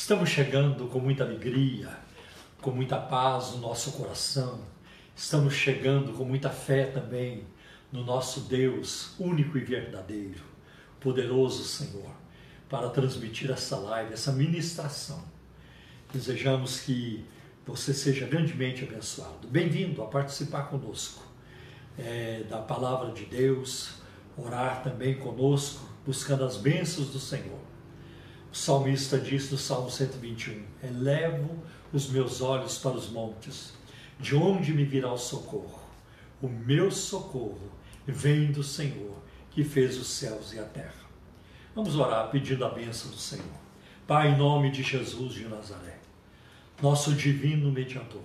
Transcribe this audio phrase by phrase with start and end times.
[0.00, 1.90] Estamos chegando com muita alegria,
[2.62, 4.60] com muita paz no nosso coração.
[5.14, 7.44] Estamos chegando com muita fé também
[7.90, 10.40] no nosso Deus único e verdadeiro,
[11.00, 12.12] poderoso Senhor,
[12.70, 15.20] para transmitir essa live, essa ministração.
[16.12, 17.26] Desejamos que
[17.66, 19.48] você seja grandemente abençoado.
[19.48, 21.24] Bem-vindo a participar conosco
[21.98, 23.94] é, da palavra de Deus,
[24.36, 27.57] orar também conosco, buscando as bênçãos do Senhor.
[28.50, 33.74] O salmista diz no Salmo 121: Elevo os meus olhos para os montes,
[34.18, 35.82] de onde me virá o socorro?
[36.40, 37.70] O meu socorro
[38.06, 39.14] vem do Senhor,
[39.50, 40.94] que fez os céus e a terra.
[41.74, 43.44] Vamos orar pedindo a bênção do Senhor.
[44.06, 45.98] Pai, em nome de Jesus de Nazaré,
[46.80, 48.22] nosso divino mediador,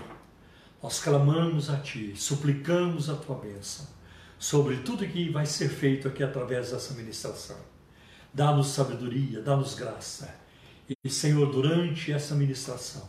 [0.81, 3.85] nós clamamos a Ti, suplicamos a Tua bênção
[4.39, 7.72] sobre tudo que vai ser feito aqui através dessa ministração
[8.33, 10.33] dá-nos sabedoria, dá-nos graça.
[11.03, 13.07] E, Senhor, durante essa ministração,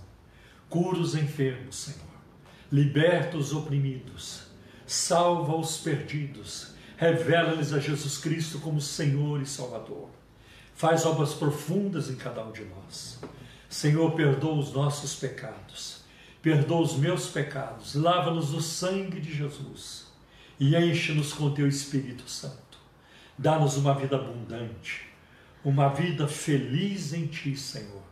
[0.69, 2.01] cura os enfermos, Senhor,
[2.71, 4.43] liberta os oprimidos,
[4.87, 10.09] salva os perdidos, revela-lhes a Jesus Cristo como Senhor e Salvador.
[10.75, 13.21] Faz obras profundas em cada um de nós.
[13.69, 16.03] Senhor, perdoa os nossos pecados,
[16.43, 20.07] perdoa os meus pecados, lava-nos no sangue de Jesus
[20.61, 22.79] e enche-nos com teu Espírito Santo.
[23.37, 25.09] Dá-nos uma vida abundante,
[25.65, 28.03] uma vida feliz em Ti, Senhor,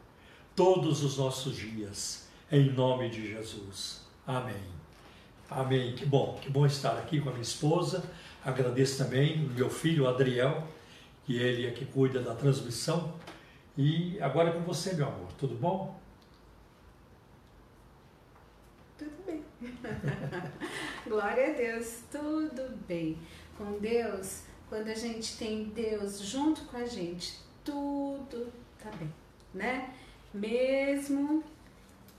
[0.57, 4.01] todos os nossos dias, em nome de Jesus.
[4.27, 4.63] Amém.
[5.51, 5.95] Amém.
[5.95, 8.03] Que bom, que bom estar aqui com a minha esposa.
[8.43, 10.67] Agradeço também o meu filho Adriel,
[11.25, 13.15] que ele é que cuida da transmissão.
[13.77, 16.01] E agora é com você, meu amor, tudo bom?
[18.97, 19.45] Tudo bem.
[21.07, 23.19] Glória a Deus, tudo bem.
[23.59, 24.43] Com Deus,
[24.73, 28.51] quando a gente tem Deus junto com a gente, tudo
[28.83, 29.13] tá bem,
[29.53, 29.93] né?
[30.33, 31.45] Mesmo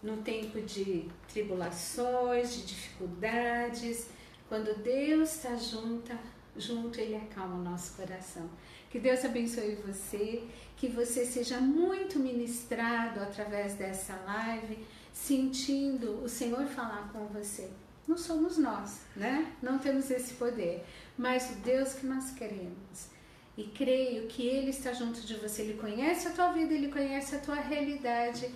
[0.04, 4.08] no tempo de tribulações, de dificuldades,
[4.48, 6.12] quando Deus está junto,
[6.56, 8.48] junto, Ele acalma o nosso coração.
[8.92, 10.44] Que Deus abençoe você,
[10.78, 14.78] que você seja muito ministrado através dessa live,
[15.12, 17.68] sentindo o Senhor falar com você.
[18.08, 19.54] Não somos nós, né?
[19.62, 20.86] Não temos esse poder,
[21.18, 23.14] mas o Deus que nós queremos.
[23.58, 27.36] E creio que Ele está junto de você, Ele conhece a tua vida, Ele conhece
[27.36, 28.50] a tua realidade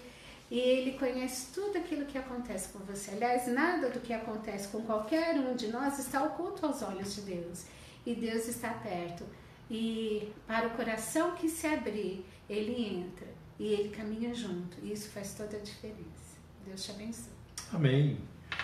[0.50, 3.12] e Ele conhece tudo aquilo que acontece com você.
[3.12, 7.22] Aliás, nada do que acontece com qualquer um de nós está oculto aos olhos de
[7.22, 7.66] Deus.
[8.06, 9.24] E Deus está perto.
[9.70, 13.28] E para o coração que se abrir, Ele entra
[13.60, 14.78] e Ele caminha junto.
[14.82, 16.38] E isso faz toda a diferença.
[16.66, 17.34] Deus te abençoe.
[17.72, 18.18] Amém.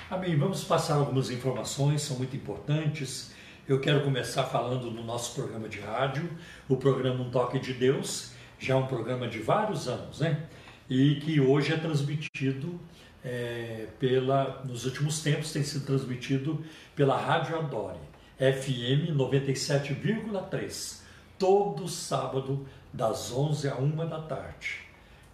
[0.09, 0.37] Amém.
[0.37, 3.33] Vamos passar algumas informações, são muito importantes.
[3.67, 6.29] Eu quero começar falando no nosso programa de rádio,
[6.67, 10.45] o programa Um Toque de Deus, já é um programa de vários anos, né?
[10.89, 12.79] E que hoje é transmitido
[13.23, 16.63] é, pela, nos últimos tempos tem sido transmitido
[16.95, 17.99] pela Rádio Adore,
[18.37, 21.01] FM 97,3,
[21.39, 24.79] todo sábado das 11 a 1 da tarde.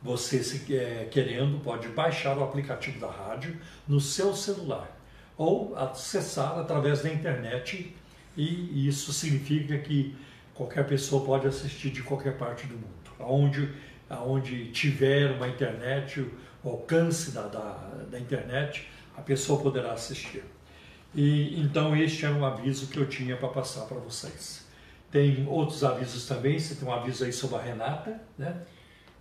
[0.02, 4.98] Você, se é, querendo, pode baixar o aplicativo da rádio no seu celular
[5.38, 7.96] ou acessar através da internet
[8.36, 10.16] e isso significa que
[10.54, 12.88] qualquer pessoa pode assistir de qualquer parte do mundo.
[13.20, 13.70] Aonde,
[14.10, 16.26] aonde tiver uma internet,
[16.64, 17.72] o alcance da, da,
[18.10, 20.44] da internet, a pessoa poderá assistir.
[21.14, 24.68] E então este é um aviso que eu tinha para passar para vocês.
[25.12, 28.62] Tem outros avisos também, você tem um aviso aí sobre a Renata, né?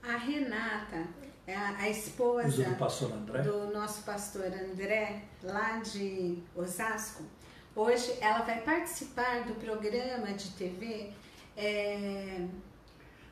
[0.08, 1.06] A Renata
[1.46, 7.24] é a, esposa do, do nosso pastor André, lá de Osasco.
[7.76, 11.10] Hoje ela vai participar do programa de TV.
[11.54, 12.42] É...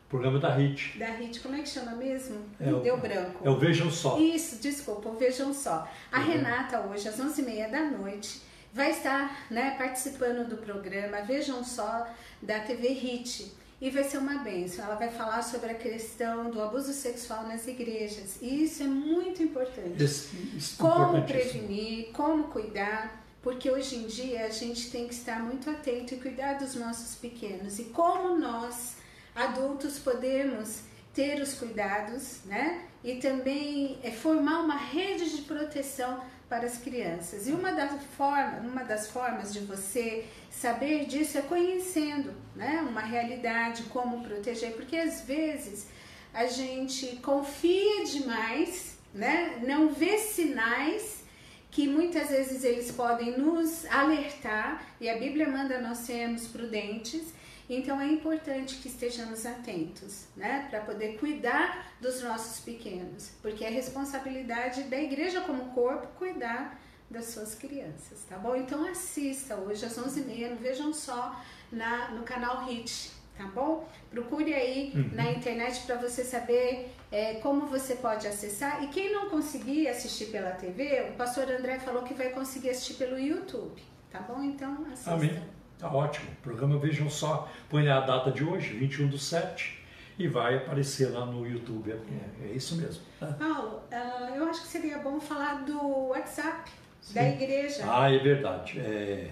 [0.06, 0.98] Programa da HIT.
[0.98, 2.44] Da HIT, como é que chama mesmo?
[2.60, 3.40] É o, Deu branco.
[3.42, 4.18] É o Vejam Só.
[4.18, 5.88] Isso, desculpa, o Vejam Só.
[6.12, 6.26] A uhum.
[6.26, 8.42] Renata, hoje, às 11h30 da noite,
[8.74, 12.06] vai estar né, participando do programa Vejam Só
[12.42, 13.64] da TV HIT.
[13.80, 14.84] E vai ser uma benção.
[14.84, 18.38] Ela vai falar sobre a questão do abuso sexual nas igrejas.
[18.40, 20.02] E isso é muito importante.
[20.02, 25.40] Isso, isso como prevenir, como cuidar porque hoje em dia a gente tem que estar
[25.40, 28.96] muito atento e cuidar dos nossos pequenos e como nós
[29.36, 30.80] adultos podemos
[31.14, 32.82] ter os cuidados, né?
[33.04, 37.48] E também é, formar uma rede de proteção para as crianças.
[37.48, 42.84] E uma das formas, uma das formas de você saber disso é conhecendo, né?
[42.88, 45.88] Uma realidade, como proteger, porque às vezes
[46.32, 49.60] a gente confia demais, né?
[49.66, 51.24] Não vê sinais
[51.70, 57.34] que muitas vezes eles podem nos alertar, e a Bíblia manda nós sermos prudentes,
[57.68, 63.70] Então é importante que estejamos atentos, né, para poder cuidar dos nossos pequenos, porque é
[63.70, 66.80] responsabilidade da igreja como corpo cuidar
[67.10, 68.56] das suas crianças, tá bom?
[68.56, 71.40] Então assista hoje às 11h30, vejam só
[71.70, 73.88] na, no canal HIT, tá bom?
[74.10, 75.10] Procure aí uhum.
[75.12, 78.82] na internet para você saber é, como você pode acessar.
[78.82, 82.94] E quem não conseguir assistir pela TV, o pastor André falou que vai conseguir assistir
[82.94, 83.80] pelo YouTube,
[84.10, 84.42] tá bom?
[84.42, 85.12] Então assista.
[85.12, 85.55] Amém.
[85.78, 86.30] Tá ótimo.
[86.30, 89.78] O programa Vejam Só, põe a data de hoje, 21 do 7,
[90.18, 91.92] e vai aparecer lá no YouTube.
[91.92, 93.02] É, é isso mesmo.
[93.38, 96.70] Paulo, uh, eu acho que seria bom falar do WhatsApp
[97.00, 97.14] Sim.
[97.14, 97.84] da igreja.
[97.86, 98.80] Ah, é verdade.
[98.80, 99.30] É,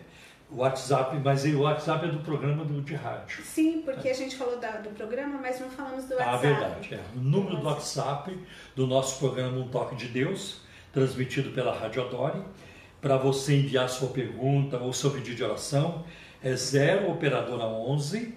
[0.51, 3.43] o WhatsApp, mas o WhatsApp é do programa do, de rádio.
[3.43, 4.11] Sim, porque é.
[4.11, 6.47] a gente falou da, do programa, mas não falamos do ah, WhatsApp.
[6.47, 6.95] Ah, verdade.
[6.95, 7.01] É.
[7.17, 8.39] O número do WhatsApp
[8.77, 10.61] do nosso programa Um Toque de Deus,
[10.93, 12.43] transmitido pela Rádio Adore,
[13.01, 16.05] para você enviar sua pergunta ou seu pedido de oração,
[16.45, 18.33] é 0 operadora 11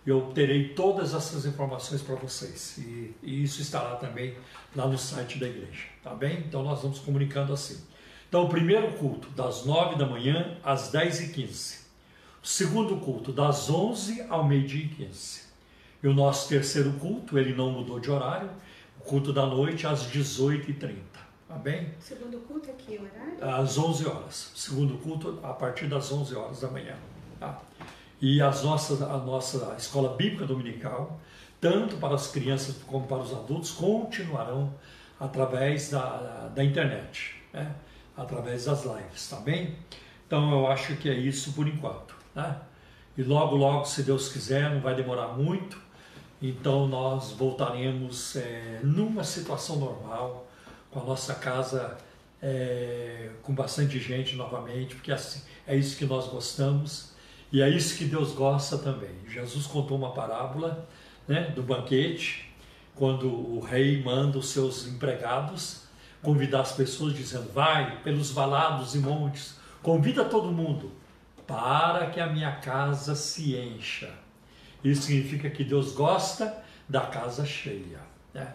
[0.06, 4.34] eu terei todas essas informações para vocês e, e, isso estará também
[4.74, 6.38] lá no site da igreja, tá bem?
[6.38, 7.78] Então nós vamos comunicando assim.
[8.28, 11.88] Então o primeiro culto das 9 da manhã às 10 e 15
[12.42, 15.48] o segundo culto das 11 ao meio-dia e 15
[16.02, 18.48] e o nosso terceiro culto, ele não mudou de horário,
[19.04, 20.94] culto da noite às 18h30.
[21.48, 21.88] Tá bem?
[21.98, 23.60] Segundo culto aqui, horário?
[23.60, 24.52] Às 11 horas.
[24.54, 26.94] Segundo culto a partir das 11 horas da manhã.
[27.40, 27.60] Tá?
[28.20, 31.18] E as nossas, a nossa escola bíblica dominical,
[31.60, 34.72] tanto para as crianças como para os adultos, continuarão
[35.18, 37.74] através da, da internet, né?
[38.18, 39.76] Através das lives, tá bem?
[40.26, 42.14] Então eu acho que é isso por enquanto.
[42.34, 42.60] Né?
[43.16, 45.80] E logo, logo, se Deus quiser, não vai demorar muito,
[46.42, 50.46] então nós voltaremos é, numa situação normal,
[50.90, 51.96] com a nossa casa
[52.42, 57.12] é, com bastante gente novamente, porque assim, é isso que nós gostamos
[57.52, 59.14] e é isso que Deus gosta também.
[59.28, 60.86] Jesus contou uma parábola
[61.26, 62.52] né, do banquete,
[62.94, 65.87] quando o rei manda os seus empregados
[66.22, 70.92] convidar as pessoas, dizendo: Vai pelos valados e montes, convida todo mundo,
[71.46, 74.10] para que a minha casa se encha.
[74.82, 78.00] Isso significa que Deus gosta da casa cheia.
[78.32, 78.54] Né?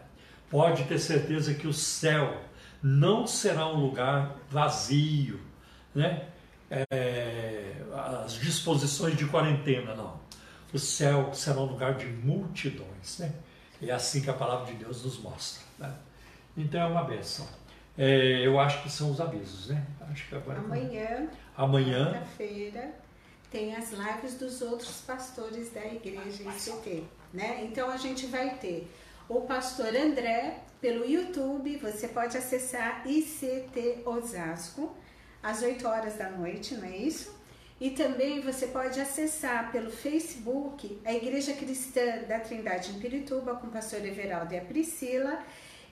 [0.50, 2.41] Pode ter certeza que o céu
[2.82, 5.39] não será um lugar vazio,
[5.96, 6.27] né?
[6.70, 7.75] É,
[8.24, 10.20] as disposições de quarentena, não.
[10.74, 13.34] O céu será um lugar de multidões, né?
[13.82, 15.63] É assim que a palavra de Deus nos mostra.
[15.77, 15.93] Né?
[16.55, 17.48] Então é uma benção.
[17.98, 19.86] É, eu acho que são os avisos, né?
[20.10, 22.91] Acho que agora amanhã, amanhã, quinta-feira,
[23.51, 27.63] tem as lives dos outros pastores da igreja ICT, né?
[27.63, 28.91] Então a gente vai ter
[29.29, 34.95] o pastor André pelo YouTube, você pode acessar ICT Osasco
[35.41, 37.33] às 8 horas da noite, não é isso?
[37.79, 43.67] E também você pode acessar pelo Facebook a Igreja Cristã da Trindade em Pirituba com
[43.67, 45.43] o pastor Everaldo e a Priscila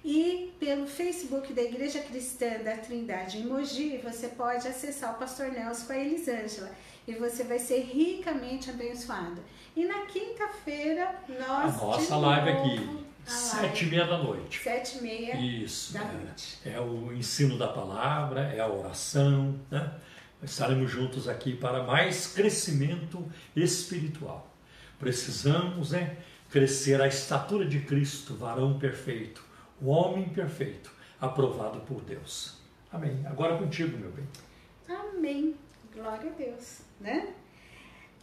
[0.03, 5.51] E pelo Facebook da Igreja Cristã da Trindade em Mogi, você pode acessar o Pastor
[5.51, 6.71] Nelson com a Elisângela
[7.07, 9.41] e você vai ser ricamente abençoado.
[9.75, 11.75] E na quinta-feira, nós.
[11.75, 14.59] A nossa live aqui, sete e meia da noite.
[14.63, 16.57] Sete e meia Isso, da é, noite.
[16.65, 19.93] é o ensino da palavra, é a oração, né?
[20.41, 23.23] Estaremos juntos aqui para mais crescimento
[23.55, 24.51] espiritual.
[24.99, 26.17] Precisamos né,
[26.49, 29.43] crescer à estatura de Cristo, varão perfeito,
[29.81, 32.61] o homem perfeito, aprovado por Deus.
[32.91, 33.23] Amém.
[33.25, 34.27] Agora contigo, meu bem.
[34.87, 35.55] Amém.
[35.93, 37.33] Glória a Deus, né?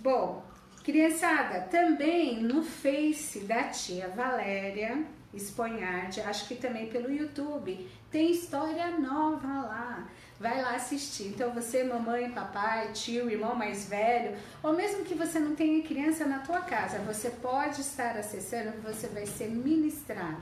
[0.01, 0.45] Bom,
[0.85, 8.91] criançada, também no Face da tia Valéria Esponhardi, acho que também pelo YouTube, tem história
[8.99, 10.09] nova lá.
[10.41, 11.29] Vai lá assistir.
[11.29, 16.25] Então você, mamãe, papai, tio, irmão mais velho, ou mesmo que você não tenha criança
[16.25, 20.41] na tua casa, você pode estar acessando, você vai ser ministrado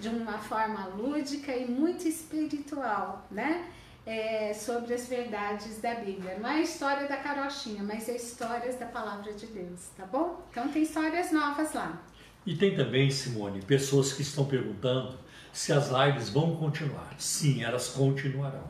[0.00, 3.68] de uma forma lúdica e muito espiritual, né?
[4.06, 6.38] É, sobre as verdades da Bíblia.
[6.38, 10.42] Não é a história da carochinha, mas é histórias da palavra de Deus, tá bom?
[10.50, 12.00] Então tem histórias novas lá.
[12.46, 15.18] E tem também, Simone, pessoas que estão perguntando
[15.52, 17.14] se as lives vão continuar.
[17.18, 18.64] Sim, elas continuarão.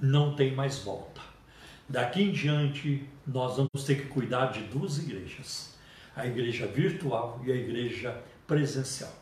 [0.00, 1.20] Não tem mais volta.
[1.86, 5.76] Daqui em diante, nós vamos ter que cuidar de duas igrejas:
[6.16, 9.12] a igreja virtual e a igreja presencial.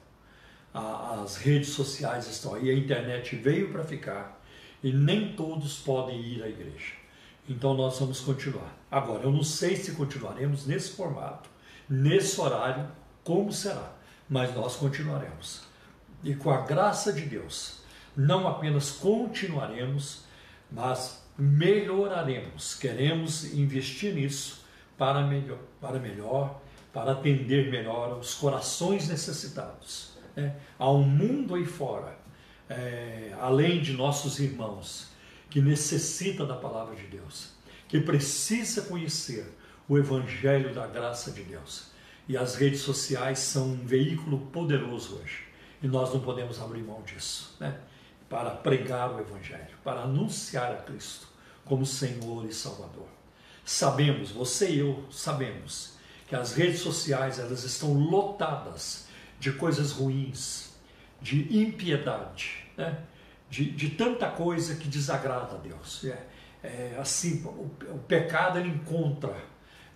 [0.78, 4.40] As redes sociais estão aí, a internet veio para ficar
[4.82, 6.92] e nem todos podem ir à igreja.
[7.48, 8.76] Então nós vamos continuar.
[8.90, 11.48] Agora, eu não sei se continuaremos nesse formato,
[11.88, 12.86] nesse horário,
[13.24, 13.92] como será,
[14.28, 15.62] mas nós continuaremos.
[16.22, 17.80] E com a graça de Deus,
[18.16, 20.24] não apenas continuaremos,
[20.70, 22.74] mas melhoraremos.
[22.74, 24.64] Queremos investir nisso
[24.96, 26.60] para melhor, para melhor,
[26.92, 30.17] para atender melhor os corações necessitados.
[30.38, 30.54] Né?
[30.78, 32.16] Um mundo aí fora,
[32.68, 35.08] é, além de nossos irmãos,
[35.50, 37.50] que necessita da palavra de Deus,
[37.88, 39.52] que precisa conhecer
[39.88, 41.90] o Evangelho da graça de Deus.
[42.28, 45.44] E as redes sociais são um veículo poderoso hoje.
[45.82, 47.80] E nós não podemos abrir mão disso, né?
[48.28, 51.26] Para pregar o Evangelho, para anunciar a Cristo
[51.64, 53.08] como Senhor e Salvador.
[53.64, 55.94] Sabemos, você e eu sabemos,
[56.28, 59.07] que as redes sociais elas estão lotadas
[59.38, 60.72] de coisas ruins,
[61.20, 62.98] de impiedade, né?
[63.50, 66.04] de, de tanta coisa que desagrada a Deus.
[66.04, 66.26] É,
[66.62, 69.36] é assim, o, o, pecado ele encontra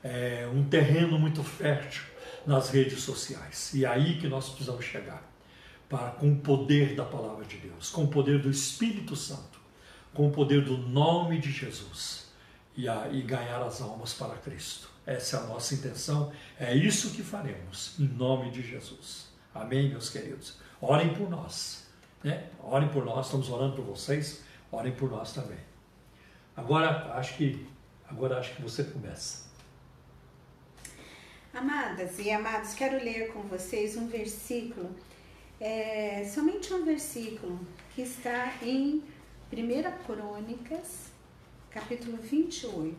[0.03, 2.05] é, um terreno muito fértil
[2.47, 3.73] nas redes sociais.
[3.75, 5.23] E é aí que nós precisamos chegar,
[5.89, 9.61] para, com o poder da palavra de Deus, com o poder do Espírito Santo,
[10.15, 12.33] com o poder do nome de Jesus
[12.77, 14.89] e, a, e ganhar as almas para Cristo.
[15.05, 19.32] Essa é a nossa intenção, é isso que faremos, em nome de Jesus.
[19.55, 20.57] Amém, meus queridos?
[20.81, 21.87] Orem por nós,
[22.25, 22.49] né?
[22.63, 25.59] Orem por nós, estamos orando por vocês, orem por nós também.
[26.57, 27.67] Agora acho que
[28.09, 29.51] agora acho que você começa.
[31.53, 34.91] Amadas e amados, quero ler com vocês um versículo,
[35.61, 37.61] é, somente um versículo
[37.95, 39.03] que está em
[39.53, 41.13] 1 Crônicas,
[41.71, 42.97] capítulo 28.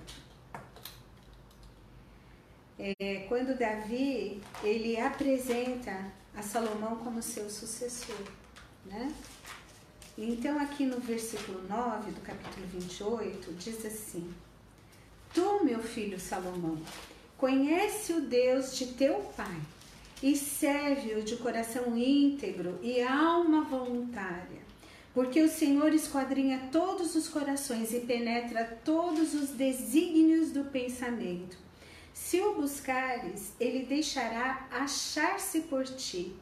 [2.77, 8.21] É, quando Davi ele apresenta a Salomão como seu sucessor,
[8.85, 9.13] né?
[10.17, 14.33] Então aqui no versículo 9 do capítulo 28 diz assim:
[15.33, 16.77] Tu, meu filho Salomão,
[17.43, 19.59] Conhece o Deus de teu pai
[20.21, 24.61] e serve-o de coração íntegro e alma voluntária,
[25.13, 31.57] porque o Senhor esquadrinha todos os corações e penetra todos os desígnios do pensamento.
[32.33, 36.35] Se o buscares, ele deixará achar-se por ti.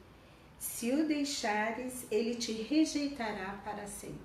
[0.57, 4.17] Se o deixares, ele te rejeitará para sempre.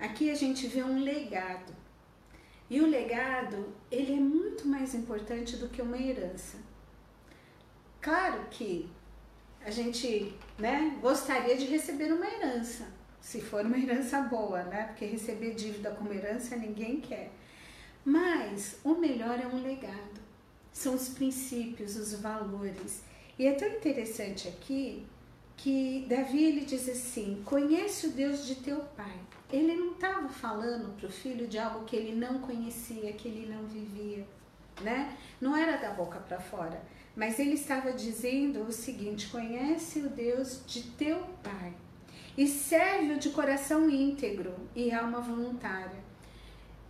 [0.00, 1.74] Aqui a gente vê um legado
[2.70, 6.56] e o legado, ele é muito mais importante do que uma herança.
[8.00, 8.90] Claro que
[9.62, 12.88] a gente, né, gostaria de receber uma herança,
[13.20, 14.84] se for uma herança boa, né?
[14.84, 17.30] Porque receber dívida como herança ninguém quer.
[18.02, 20.11] Mas o melhor é um legado.
[20.72, 23.02] São os princípios, os valores.
[23.38, 25.06] E é tão interessante aqui
[25.56, 29.20] que Davi ele diz assim: "Conhece o Deus de teu pai"
[29.52, 33.52] ele não estava falando para o filho de algo que ele não conhecia, que ele
[33.52, 34.26] não vivia,
[34.80, 35.16] né?
[35.38, 36.82] Não era da boca para fora,
[37.14, 41.74] mas ele estava dizendo o seguinte: conhece o Deus de teu pai
[42.36, 46.01] e serve-o de coração íntegro e alma voluntária.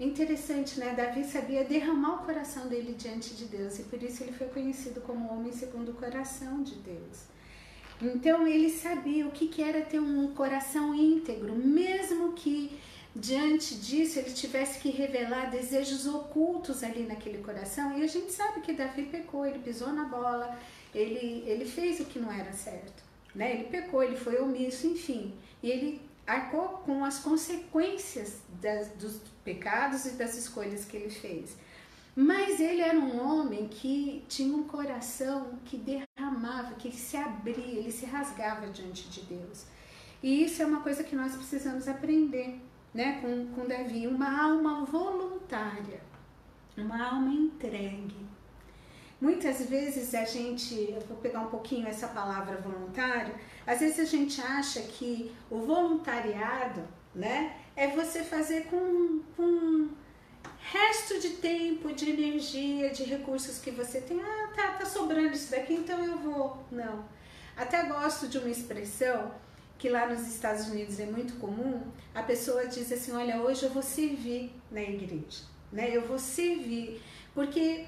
[0.02, 0.94] Interessante, né?
[0.96, 5.00] Davi sabia derramar o coração dele diante de Deus e por isso ele foi conhecido
[5.00, 7.26] como homem segundo o coração de Deus.
[8.00, 12.76] Então ele sabia o que, era ter um coração íntegro, mesmo que
[13.14, 17.96] diante disso ele tivesse que revelar desejos ocultos ali naquele coração.
[17.96, 20.58] E a gente sabe que Davi pecou, ele pisou na bola,
[20.92, 23.04] ele, ele fez o que não era certo.
[23.32, 23.52] Né?
[23.54, 25.32] Ele pecou, ele foi omisso, enfim.
[25.62, 31.56] E ele arcou com as consequências das, dos pecados e das escolhas que ele fez.
[32.14, 37.90] Mas ele era um homem que tinha um coração que derramava, que se abria, ele
[37.90, 39.64] se rasgava diante de Deus.
[40.22, 42.60] E isso é uma coisa que nós precisamos aprender
[42.92, 44.06] né, com, com Davi.
[44.06, 46.00] Uma alma voluntária,
[46.76, 48.26] uma alma entregue.
[49.18, 53.34] Muitas vezes a gente, eu vou pegar um pouquinho essa palavra voluntário,
[53.66, 56.82] às vezes a gente acha que o voluntariado,
[57.14, 59.88] né, é você fazer com, com
[60.58, 64.20] resto de tempo, de energia, de recursos que você tem.
[64.20, 66.58] Ah, tá, tá sobrando isso daqui, então eu vou.
[66.70, 67.04] Não.
[67.56, 69.32] Até gosto de uma expressão
[69.78, 71.82] que lá nos Estados Unidos é muito comum.
[72.14, 75.94] A pessoa diz assim: Olha, hoje eu vou servir na igreja, né?
[75.94, 77.02] Eu vou servir,
[77.34, 77.86] porque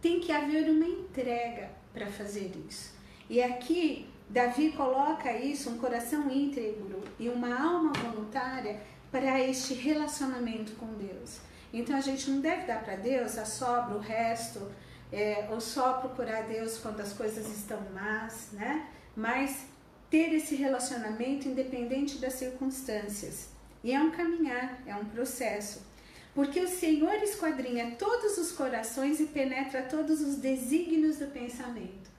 [0.00, 2.94] tem que haver uma entrega para fazer isso.
[3.28, 8.80] E aqui Davi coloca isso, um coração íntegro e uma alma voluntária
[9.14, 11.38] para este relacionamento com Deus.
[11.72, 14.68] Então a gente não deve dar para Deus a sobra, o resto,
[15.12, 18.88] é, ou só procurar Deus quando as coisas estão más, né?
[19.14, 19.66] Mas
[20.10, 23.50] ter esse relacionamento independente das circunstâncias.
[23.84, 25.86] E é um caminhar, é um processo.
[26.34, 32.10] Porque o Senhor esquadrinha todos os corações e penetra todos os desígnios do pensamento.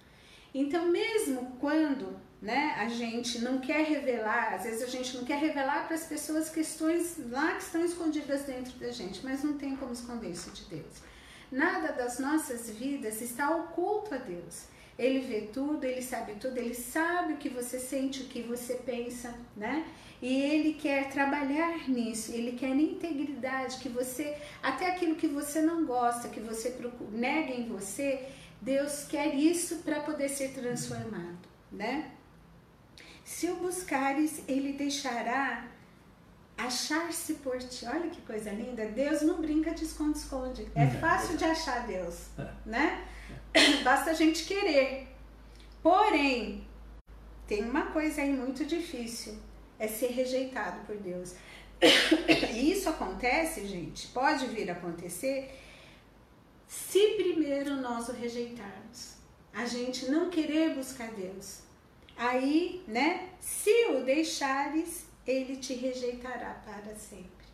[0.54, 5.40] Então, mesmo quando né, a gente não quer revelar, às vezes a gente não quer
[5.40, 9.76] revelar para as pessoas questões lá que estão escondidas dentro da gente, mas não tem
[9.76, 11.02] como esconder isso de Deus.
[11.52, 14.66] Nada das nossas vidas está oculto a Deus.
[14.98, 18.76] Ele vê tudo, ele sabe tudo, ele sabe o que você sente, o que você
[18.76, 19.86] pensa, né?
[20.22, 25.86] E ele quer trabalhar nisso, ele quer integridade, que você, até aquilo que você não
[25.86, 28.26] gosta, que você procura, nega em você,
[28.62, 31.38] Deus quer isso para poder ser transformado,
[31.72, 32.15] né?
[33.26, 35.68] Se o buscares, ele deixará
[36.56, 37.86] achar-se por ti.
[37.88, 38.86] Olha que coisa linda.
[38.86, 40.68] Deus não brinca de esconde-esconde.
[40.76, 42.54] É fácil de achar Deus, é.
[42.66, 43.08] né?
[43.84, 45.08] Basta a gente querer.
[45.82, 46.68] Porém,
[47.48, 49.38] tem uma coisa aí muito difícil,
[49.80, 51.34] é ser rejeitado por Deus.
[52.54, 55.52] E isso acontece, gente, pode vir a acontecer
[56.68, 59.16] se primeiro nós o rejeitarmos.
[59.54, 61.66] A gente não querer buscar Deus.
[62.18, 67.46] Aí, né, se o deixares, ele te rejeitará para sempre.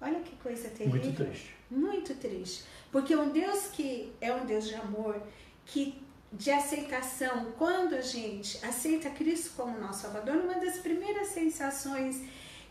[0.00, 1.00] Olha que coisa terrível.
[1.00, 1.54] Muito triste.
[1.70, 2.64] Muito triste.
[2.90, 5.20] Porque um Deus que é um Deus de amor,
[5.66, 6.00] que
[6.32, 12.22] de aceitação, quando a gente aceita Cristo como nosso Salvador, uma das primeiras sensações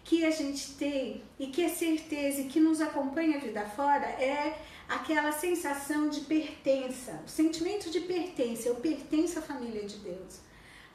[0.03, 4.05] que a gente tem e que é certeza e que nos acompanha a vida fora
[4.05, 8.69] é aquela sensação de pertença, o sentimento de pertença.
[8.69, 10.46] Eu pertenço à família de Deus.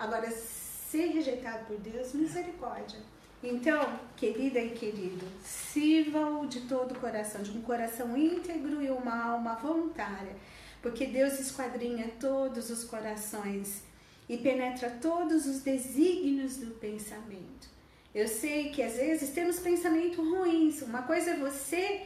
[0.02, 2.98] Agora, ser rejeitado por Deus, misericórdia.
[3.40, 9.16] Então, querida e querido, sirva-o de todo o coração, de um coração íntegro e uma
[9.26, 10.34] alma voluntária,
[10.82, 13.84] porque Deus esquadrinha todos os corações
[14.28, 17.68] e penetra todos os desígnios do pensamento.
[18.12, 20.82] Eu sei que às vezes temos pensamentos ruins.
[20.82, 22.02] Uma coisa é você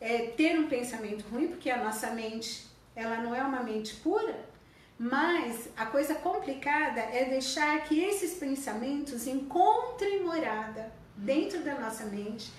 [0.00, 4.47] é, ter um pensamento ruim, porque a nossa mente ela não é uma mente pura,
[4.98, 12.50] mas a coisa complicada é deixar que esses pensamentos encontrem morada dentro da nossa mente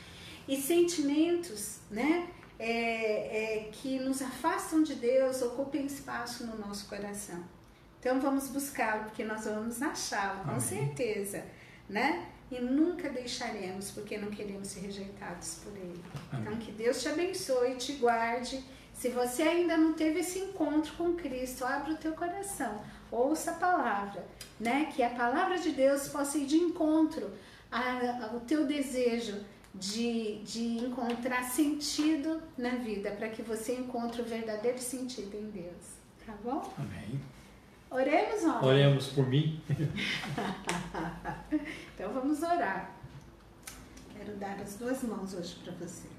[0.48, 7.44] e sentimentos, né, é, é, que nos afastam de Deus ocupem espaço no nosso coração.
[8.00, 10.62] Então vamos buscá-lo, porque nós vamos achá-lo, com Amém.
[10.62, 11.44] certeza,
[11.90, 12.28] né?
[12.50, 16.02] E nunca deixaremos, porque não queremos ser rejeitados por Ele.
[16.32, 16.42] Amém.
[16.42, 18.64] Então que Deus te abençoe, te guarde
[19.00, 23.54] se você ainda não teve esse encontro com Cristo, abra o teu coração, ouça a
[23.54, 24.28] palavra,
[24.60, 24.92] né?
[24.94, 27.32] Que a palavra de Deus possa ir de encontro
[27.72, 29.40] ao teu desejo
[29.74, 35.94] de, de encontrar sentido na vida, para que você encontre o verdadeiro sentido em Deus.
[36.26, 36.70] Tá bom?
[36.78, 37.22] Amém.
[37.90, 38.66] Oremos, ó.
[38.66, 39.62] Oremos por mim.
[41.96, 42.94] então vamos orar.
[44.14, 46.19] Quero dar as duas mãos hoje para você.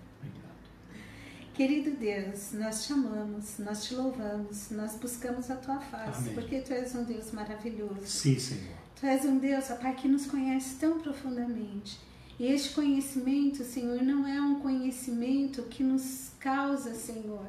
[1.61, 6.33] Querido Deus, nós te amamos, nós te louvamos, nós buscamos a tua face, Amém.
[6.33, 8.07] porque tu és um Deus maravilhoso.
[8.07, 8.79] Sim, Senhor.
[8.99, 12.01] Tu és um Deus, ó Pai, que nos conhece tão profundamente.
[12.38, 17.44] E este conhecimento, Senhor, não é um conhecimento que nos causa, Senhor,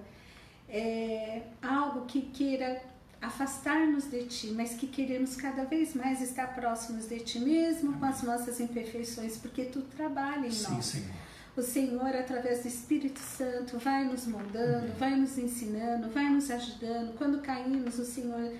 [0.68, 2.84] é algo que queira
[3.22, 8.04] afastar-nos de Ti, mas que queremos cada vez mais estar próximos de Ti, mesmo com
[8.04, 10.86] as nossas imperfeições, porque Tu trabalha em Sim, nós.
[10.86, 11.31] Senhor.
[11.62, 17.16] O Senhor, através do Espírito Santo, vai nos moldando, vai nos ensinando, vai nos ajudando.
[17.20, 18.52] Quando caímos, o Senhor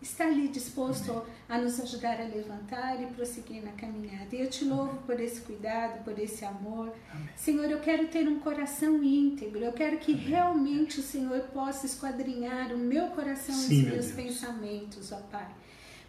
[0.00, 4.34] está ali disposto a nos ajudar a levantar e prosseguir na caminhada.
[4.34, 6.94] E eu te louvo por esse cuidado, por esse amor.
[7.12, 7.28] Amém.
[7.36, 9.62] Senhor, eu quero ter um coração íntegro.
[9.62, 13.92] Eu quero que realmente o Senhor possa esquadrinhar o meu coração Sim, e os meu
[13.92, 15.54] meus pensamentos, ó Pai.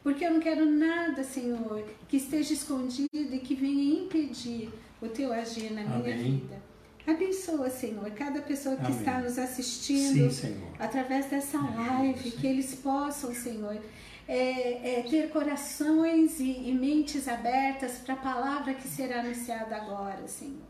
[0.02, 5.32] Porque eu não quero nada, Senhor, que esteja escondido e que venha impedir o teu
[5.32, 6.40] agir na minha Amém.
[6.40, 6.62] vida.
[7.06, 8.98] Abençoa, Senhor, cada pessoa que Amém.
[8.98, 13.78] está nos assistindo Sim, através dessa live, que eles possam, Senhor,
[14.28, 20.28] é, é, ter corações e, e mentes abertas para a palavra que será anunciada agora,
[20.28, 20.68] Senhor.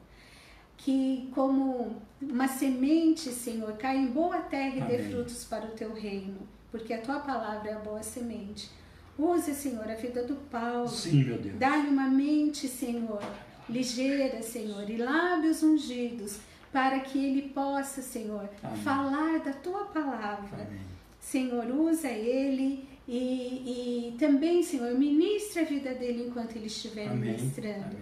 [0.78, 5.10] Que, como uma semente, Senhor, caia em boa terra e dê Amém.
[5.10, 8.70] frutos para o teu reino, porque a tua palavra é a boa semente.
[9.18, 10.88] Use, Senhor, a vida do Paulo.
[10.88, 11.58] Sim, meu Deus.
[11.58, 13.24] Dá-lhe uma mente, Senhor,
[13.69, 16.39] ligeira, Senhor, e lábios ungidos,
[16.71, 18.82] para que ele possa, Senhor, Amém.
[18.82, 20.63] falar da tua palavra.
[20.63, 20.82] Amém.
[21.19, 27.32] Senhor, usa ele e, e também, Senhor, ministra a vida dele enquanto ele estiver Amém.
[27.32, 27.97] ministrando.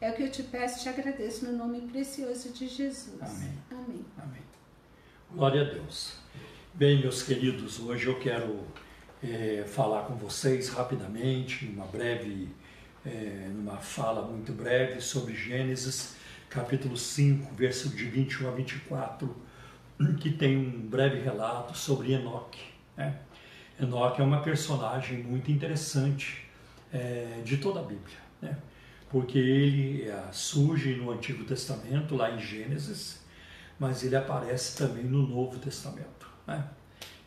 [0.00, 3.20] É o que eu te peço e te agradeço no nome precioso de Jesus.
[3.20, 4.04] Amém.
[4.18, 4.42] Amém.
[5.32, 6.14] Glória a Deus.
[6.72, 8.60] Bem, meus queridos, hoje eu quero
[9.22, 12.48] eh, falar com vocês rapidamente, numa breve,
[13.04, 16.16] eh, numa fala muito breve sobre Gênesis,
[16.48, 19.36] capítulo 5, versículo de 21 a 24,
[20.20, 22.62] que tem um breve relato sobre Enoque.
[22.96, 23.18] Né?
[23.80, 26.46] Enoque é uma personagem muito interessante
[26.92, 28.56] eh, de toda a Bíblia, né?
[29.08, 33.20] porque ele eh, surge no Antigo Testamento, lá em Gênesis,
[33.78, 36.28] mas ele aparece também no Novo Testamento.
[36.46, 36.68] Né?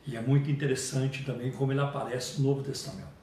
[0.05, 3.22] E é muito interessante também como ele aparece no Novo Testamento.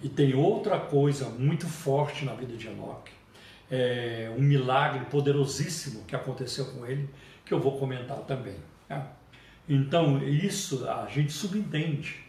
[0.03, 3.11] E tem outra coisa muito forte na vida de Enoque,
[3.69, 7.07] é um milagre poderosíssimo que aconteceu com ele,
[7.45, 8.57] que eu vou comentar também.
[8.89, 9.07] né?
[9.69, 12.19] Então, isso a gente subentende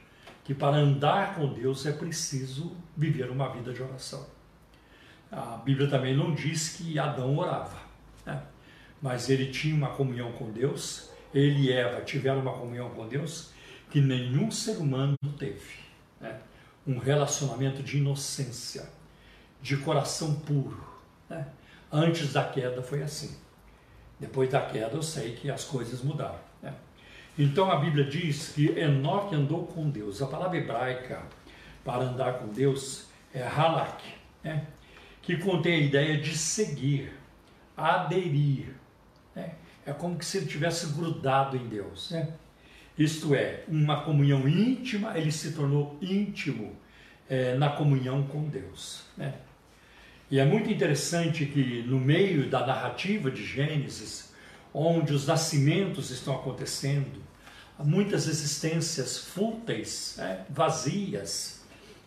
[0.45, 4.27] que para andar com Deus é preciso viver uma vida de oração.
[5.31, 7.82] A Bíblia também não diz que Adão orava?
[9.03, 13.51] Mas ele tinha uma comunhão com Deus, ele e Eva tiveram uma comunhão com Deus
[13.91, 15.81] que nenhum ser humano teve.
[16.21, 16.38] né?
[16.87, 18.88] Um relacionamento de inocência,
[19.61, 20.83] de coração puro.
[21.29, 21.47] né?
[21.91, 23.37] Antes da queda foi assim.
[24.19, 26.38] Depois da queda eu sei que as coisas mudaram.
[26.62, 26.73] né?
[27.38, 30.23] Então a Bíblia diz que Enoque andou com Deus.
[30.23, 31.23] A palavra hebraica
[31.85, 34.03] para andar com Deus é halak,
[34.45, 34.67] né?
[35.21, 37.12] que contém a ideia de seguir,
[37.77, 38.75] aderir.
[39.85, 42.11] É como se ele tivesse grudado em Deus.
[42.11, 42.29] Né?
[42.97, 46.77] Isto é, uma comunhão íntima, ele se tornou íntimo
[47.29, 49.05] eh, na comunhão com Deus.
[49.16, 49.35] Né?
[50.31, 54.33] E é muito interessante que no meio da narrativa de Gênesis,
[54.73, 57.23] onde os nascimentos estão acontecendo,
[57.79, 61.62] muitas existências fúteis, né, vazias,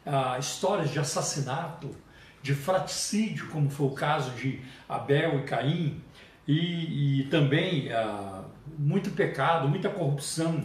[0.05, 1.95] ah, histórias de assassinato,
[2.41, 6.01] de fraticídio, como foi o caso de Abel e Caim,
[6.47, 8.43] e, e também ah,
[8.77, 10.63] muito pecado, muita corrupção.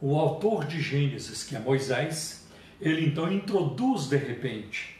[0.00, 2.48] O autor de Gênesis, que é Moisés,
[2.80, 4.96] ele então introduz de repente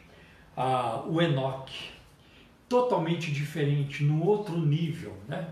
[0.57, 1.91] ah, o Enoque,
[2.69, 5.49] totalmente diferente, num outro nível, né?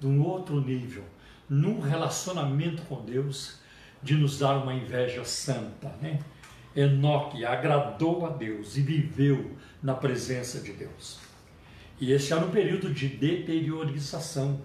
[0.00, 1.04] Num outro nível,
[1.48, 3.60] num relacionamento com Deus,
[4.02, 6.18] de nos dar uma inveja santa, né?
[6.74, 11.25] Enoque agradou a Deus e viveu na presença de Deus.
[12.00, 14.60] E esse era um período de deteriorização.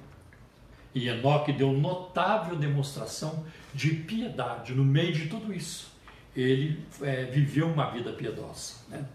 [0.93, 5.91] E Enoque deu notável demonstração de piedade no meio de tudo isso.
[6.35, 8.75] Ele é, viveu uma vida piedosa.
[8.89, 9.05] Né?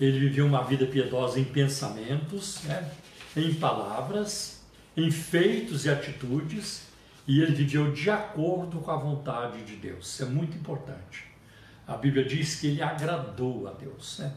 [0.00, 2.90] Ele viveu uma vida piedosa em pensamentos, né?
[3.36, 4.62] em palavras,
[4.96, 6.86] em feitos e atitudes,
[7.26, 10.08] e ele viveu de acordo com a vontade de Deus.
[10.08, 11.24] Isso é muito importante.
[11.86, 14.18] A Bíblia diz que ele agradou a Deus.
[14.18, 14.32] Né?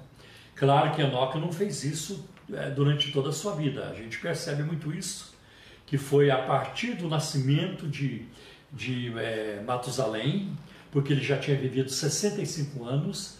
[0.55, 2.27] Claro que Enoque não fez isso
[2.75, 3.89] durante toda a sua vida.
[3.89, 5.33] A gente percebe muito isso,
[5.85, 8.25] que foi a partir do nascimento de,
[8.71, 10.55] de é, Matusalém,
[10.91, 13.37] porque ele já tinha vivido 65 anos.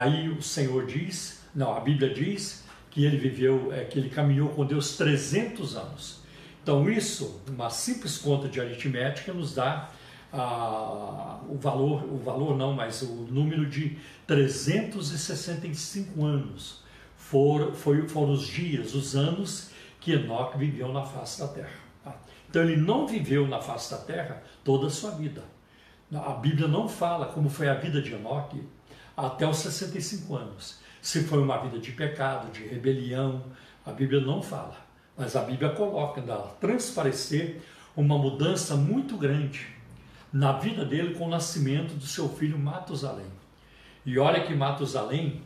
[0.00, 4.48] Aí o Senhor diz, não, a Bíblia diz que ele viveu, é, que ele caminhou
[4.50, 6.20] com Deus 300 anos.
[6.62, 9.90] Então isso, uma simples conta de aritmética nos dá
[10.32, 16.84] ah, o valor, o valor não, mas o número de 365 anos
[17.30, 21.78] for, foi, foram os dias, os anos que Enoque viveu na face da terra.
[22.04, 22.14] Tá?
[22.48, 25.42] Então ele não viveu na face da terra toda a sua vida.
[26.14, 28.62] A Bíblia não fala como foi a vida de Enoque
[29.16, 30.78] até os 65 anos.
[31.02, 33.42] Se foi uma vida de pecado, de rebelião,
[33.84, 34.76] a Bíblia não fala.
[35.16, 37.60] Mas a Bíblia coloca, dá transparecer
[37.96, 39.66] uma mudança muito grande
[40.32, 43.26] na vida dele com o nascimento do seu filho Matusalém.
[44.04, 45.42] E olha que Matusalém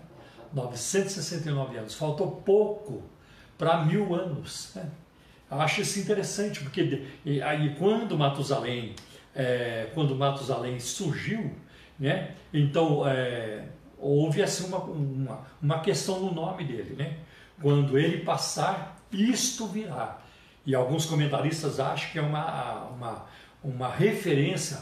[0.53, 1.95] 969 anos.
[1.95, 3.03] Faltou pouco
[3.59, 4.73] para mil anos.
[4.75, 4.89] Né?
[5.51, 7.07] Acho isso interessante, porque
[7.45, 8.95] aí quando Matusalém,
[9.35, 11.53] é, quando Matusalém surgiu,
[11.99, 12.35] né?
[12.53, 13.67] Então, é,
[13.99, 16.97] houve assim uma, uma, uma, questão no nome dele.
[16.97, 17.19] Né?
[17.61, 20.19] Quando ele passar, isto virá.
[20.67, 23.27] E alguns comentaristas acham que é uma, uma,
[23.63, 24.81] uma referência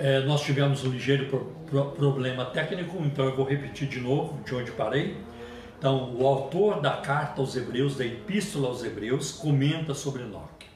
[0.00, 4.40] É, nós tivemos um ligeiro pro, pro, problema técnico, então eu vou repetir de novo
[4.44, 5.16] de onde parei.
[5.76, 10.68] Então, o autor da carta aos Hebreus, da Epístola aos Hebreus, comenta sobre Enoque.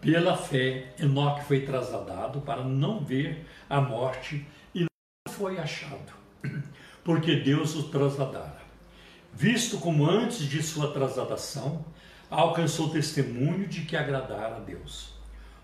[0.00, 6.12] Pela fé, Enoque foi trasladado para não ver a morte e não foi achado,
[7.02, 8.62] porque Deus o trasladara.
[9.34, 11.84] Visto como antes de sua trasladação,
[12.30, 15.14] alcançou testemunho de que agradara a Deus.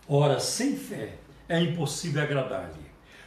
[0.08, 1.18] Ora, sem fé
[1.48, 2.86] é impossível agradar-lhe,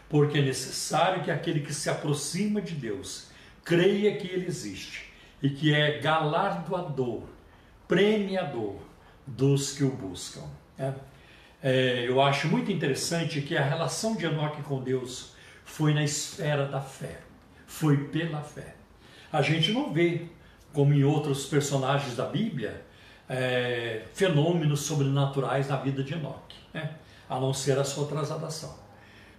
[0.09, 3.27] porque é necessário que aquele que se aproxima de Deus
[3.63, 7.23] creia que ele existe e que é galardoador,
[7.87, 8.75] premiador
[9.25, 10.43] dos que o buscam.
[10.77, 10.93] É?
[11.61, 15.33] É, eu acho muito interessante que a relação de Enoque com Deus
[15.65, 17.19] foi na esfera da fé,
[17.65, 18.75] foi pela fé.
[19.31, 20.27] A gente não vê,
[20.71, 22.85] como em outros personagens da Bíblia,
[23.27, 26.95] é, fenômenos sobrenaturais na vida de Enoque, né?
[27.29, 28.75] A não ser a sua trasladação.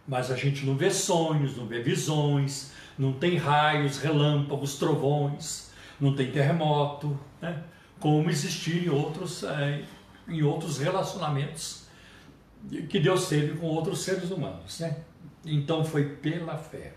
[0.07, 5.71] Mas a gente não vê sonhos, não vê visões, não tem raios, relâmpagos, trovões,
[6.01, 7.63] não tem terremoto, né?
[8.01, 9.85] como existir em outros, é,
[10.29, 11.87] em outros relacionamentos
[12.89, 14.81] que Deus teve com outros seres humanos.
[14.81, 14.97] Né?
[15.45, 16.95] Então foi pela fé.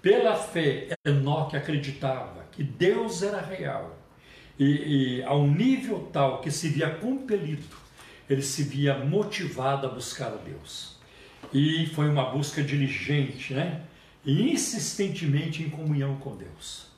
[0.00, 3.98] Pela fé, Enoque acreditava que Deus era real
[4.58, 7.66] e, e a um nível tal que se via compelido,
[8.28, 10.96] ele se via motivado a buscar a Deus.
[11.52, 13.82] E foi uma busca diligente, né?
[14.24, 16.88] e insistentemente em comunhão com Deus.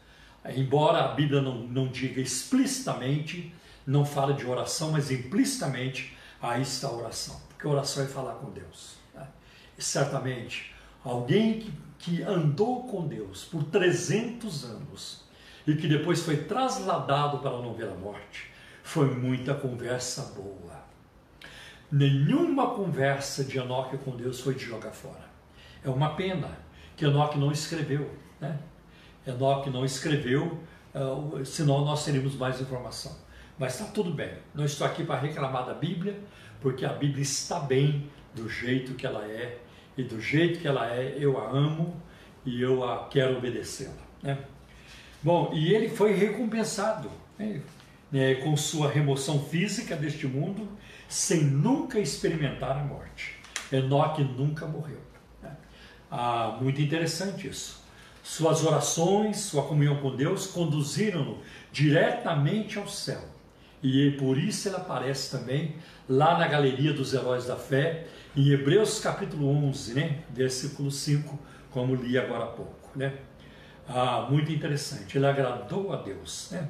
[0.57, 3.55] Embora a Bíblia não, não diga explicitamente,
[3.87, 8.51] não fala de oração, mas implicitamente aí está a oração, porque oração é falar com
[8.51, 8.97] Deus.
[9.15, 9.27] Né?
[9.79, 15.25] E certamente, alguém que, que andou com Deus por 300 anos
[15.67, 18.51] e que depois foi trasladado para não ver a morte,
[18.83, 20.81] foi muita conversa boa.
[21.91, 25.29] Nenhuma conversa de Enoque com Deus foi de jogar fora.
[25.85, 26.59] É uma pena
[26.97, 28.11] que Enoque não escreveu.
[28.41, 28.59] Né?
[29.27, 30.61] Enoque não escreveu,
[30.95, 33.17] uh, senão nós teríamos mais informação.
[33.59, 34.33] Mas está tudo bem.
[34.55, 36.19] Não estou aqui para reclamar da Bíblia,
[36.61, 39.59] porque a Bíblia está bem do jeito que ela é,
[39.97, 42.01] e do jeito que ela é, eu a amo
[42.45, 43.93] e eu a quero obedecê-la.
[44.23, 44.39] Né?
[45.23, 47.61] Bom, e ele foi recompensado né?
[48.11, 50.69] né, com sua remoção física deste mundo,
[51.11, 53.37] sem nunca experimentar a morte.
[53.71, 55.01] Enoque nunca morreu.
[56.11, 57.85] Ah, muito interessante isso.
[58.23, 61.39] Suas orações, sua comunhão com Deus conduziram-no
[61.71, 63.21] diretamente ao céu.
[63.83, 65.77] E por isso ele aparece também
[66.09, 70.23] lá na galeria dos heróis da fé, em Hebreus capítulo 11, né?
[70.31, 71.39] versículo 5,
[71.71, 72.91] como li agora há pouco.
[72.97, 73.13] Né?
[73.87, 75.19] Ah, muito interessante.
[75.19, 76.49] Ele agradou a Deus.
[76.51, 76.69] Né?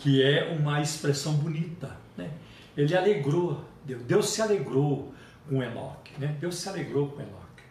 [0.00, 1.96] que é uma expressão bonita.
[2.16, 2.30] Né?
[2.76, 5.14] Ele alegrou, Deus, Deus se alegrou
[5.48, 6.12] com Enoque.
[6.18, 6.36] Né?
[6.40, 7.64] Deus se alegrou com Enoque.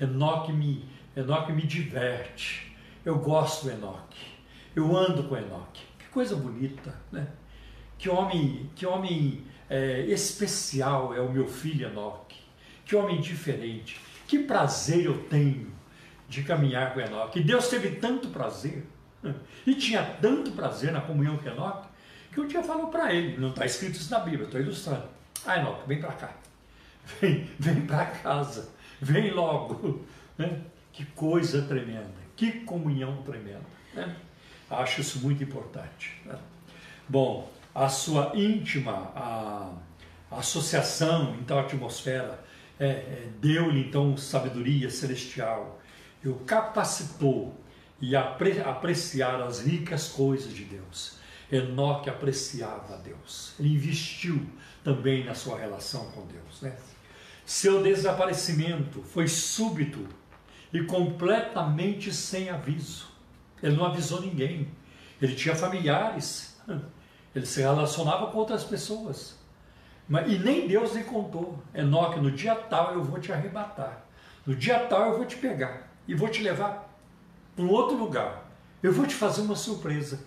[0.00, 2.76] Enoque me, Enoque me diverte.
[3.04, 4.26] Eu gosto do Enoque.
[4.74, 5.82] Eu ando com Enoque.
[5.98, 7.28] Que coisa bonita, né?
[7.98, 12.40] Que homem, que homem é, especial é o meu filho Enoque.
[12.84, 14.00] Que homem diferente.
[14.26, 15.70] Que prazer eu tenho
[16.28, 17.40] de caminhar com Enoque.
[17.40, 18.86] E Deus teve tanto prazer,
[19.22, 19.34] né?
[19.66, 21.88] e tinha tanto prazer na comunhão com Enoque,
[22.32, 25.08] que um dia falou para ele, não está escrito isso na Bíblia, estou ilustrando.
[25.46, 26.34] Ah, Enoque, vem para cá.
[27.20, 28.68] Vem, vem para casa.
[29.00, 30.04] Vem logo.
[30.36, 30.60] Né?
[30.92, 32.10] Que coisa tremenda.
[32.36, 33.60] Que comunhão tremenda.
[33.94, 34.16] Né?
[34.70, 36.20] Acho isso muito importante.
[36.24, 36.38] Né?
[37.08, 39.72] Bom, a sua íntima a,
[40.30, 42.42] a associação em tal atmosfera
[42.78, 45.80] é, é, deu-lhe então sabedoria celestial
[46.24, 47.54] e o capacitou
[48.00, 51.19] e apre, apreciar as ricas coisas de Deus.
[51.50, 53.54] Enoque apreciava Deus.
[53.58, 54.46] Ele investiu
[54.84, 56.62] também na sua relação com Deus.
[56.62, 56.76] Né?
[57.44, 60.06] Seu desaparecimento foi súbito
[60.72, 63.08] e completamente sem aviso.
[63.62, 64.68] Ele não avisou ninguém.
[65.20, 66.58] Ele tinha familiares.
[67.34, 69.38] Ele se relacionava com outras pessoas.
[70.08, 71.62] Mas, e nem Deus lhe contou.
[71.72, 74.04] Enoque, no dia tal eu vou te arrebatar.
[74.44, 76.92] No dia tal eu vou te pegar e vou te levar
[77.54, 78.50] para um outro lugar.
[78.82, 80.18] Eu vou te fazer uma surpresa.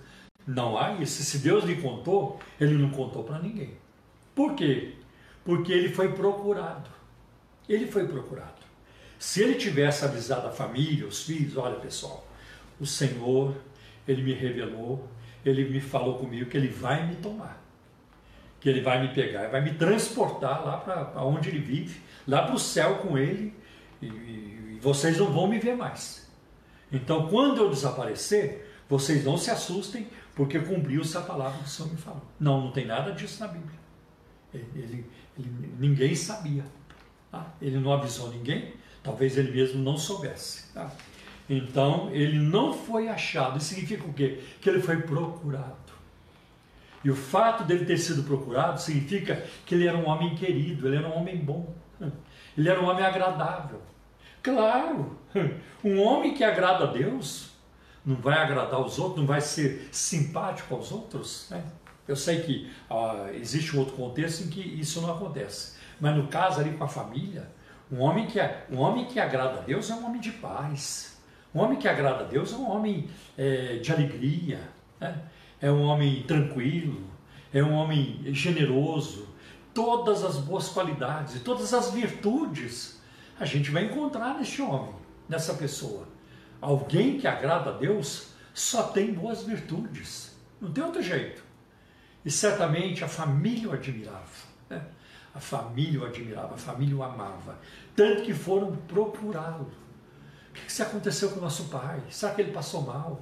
[0.46, 1.24] Não há isso.
[1.24, 3.78] Se Deus lhe contou, ele não contou para ninguém.
[4.36, 4.94] Por quê?
[5.44, 6.90] Porque ele foi procurado.
[7.68, 8.64] Ele foi procurado.
[9.18, 12.28] Se ele tivesse avisado a família, os filhos, olha pessoal,
[12.80, 13.56] o Senhor,
[14.06, 15.08] ele me revelou,
[15.46, 17.64] ele me falou comigo que ele vai me tomar,
[18.60, 22.56] que ele vai me pegar, vai me transportar lá para onde ele vive, lá para
[22.56, 23.54] o céu com ele,
[24.02, 26.30] e, e vocês não vão me ver mais.
[26.92, 31.92] Então, quando eu desaparecer, vocês não se assustem, porque cumpriu-se a palavra que o Senhor
[31.92, 32.24] me falou.
[32.40, 33.80] Não, não tem nada disso na Bíblia.
[34.54, 35.06] Ele, ele,
[35.38, 36.66] ele, ninguém sabia.
[37.32, 37.54] Tá?
[37.62, 40.72] Ele não avisou ninguém, talvez ele mesmo não soubesse.
[40.74, 40.92] Tá?
[41.50, 43.58] Então, ele não foi achado.
[43.58, 44.40] Isso significa o quê?
[44.62, 45.84] Que ele foi procurado.
[47.04, 50.96] E o fato dele ter sido procurado significa que ele era um homem querido, ele
[50.96, 51.76] era um homem bom,
[52.58, 53.82] ele era um homem agradável.
[54.42, 55.18] Claro,
[55.84, 57.53] um homem que agrada a Deus
[58.06, 61.48] não vai agradar os outros, não vai ser simpático aos outros.
[61.50, 61.64] Né?
[62.08, 65.76] Eu sei que ah, existe um outro contexto em que isso não acontece.
[66.00, 67.50] Mas no caso ali com a família,
[67.92, 71.18] um homem que, é, um homem que agrada a Deus é um homem de paz.
[71.54, 74.60] Um homem que agrada a Deus é um homem é, de alegria,
[75.00, 75.22] né?
[75.62, 77.04] é um homem tranquilo,
[77.54, 79.30] é um homem generoso.
[79.74, 83.02] Todas as boas qualidades e todas as virtudes
[83.40, 84.94] a gente vai encontrar neste homem,
[85.28, 86.08] nessa pessoa.
[86.64, 91.44] Alguém que agrada a Deus só tem boas virtudes, não tem outro jeito.
[92.24, 94.24] E certamente a família o admirava.
[94.70, 94.82] Né?
[95.36, 97.60] A família o admirava, a família o amava.
[97.94, 99.70] Tanto que foram procurá-lo.
[100.52, 102.02] O que, que aconteceu com o nosso pai?
[102.10, 103.22] Será que ele passou mal?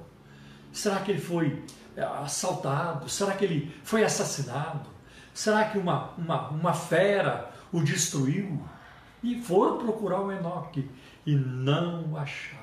[0.72, 1.64] Será que ele foi
[1.96, 3.08] é, assaltado?
[3.08, 4.88] Será que ele foi assassinado?
[5.34, 8.62] Será que uma, uma, uma fera o destruiu?
[9.20, 10.88] E foram procurar o Enoque
[11.26, 12.61] e não acharam.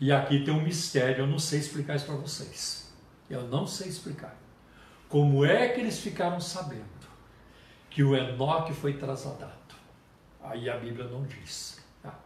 [0.00, 2.90] E aqui tem um mistério, eu não sei explicar isso para vocês.
[3.28, 4.36] Eu não sei explicar.
[5.08, 7.00] Como é que eles ficaram sabendo?
[7.90, 9.52] que o Enoque foi trasladado.
[10.42, 11.84] Aí a Bíblia não diz.
[12.02, 12.18] Tá?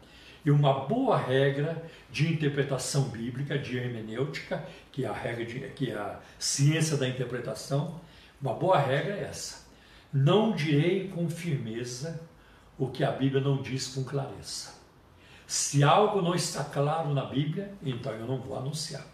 [0.45, 5.91] E uma boa regra de interpretação bíblica, de hermenêutica, que é a regra de, que
[5.91, 7.99] é a ciência da interpretação,
[8.41, 9.65] uma boa regra é essa.
[10.13, 12.21] Não direi com firmeza
[12.79, 14.75] o que a Bíblia não diz com clareza.
[15.47, 19.05] Se algo não está claro na Bíblia, então eu não vou anunciar.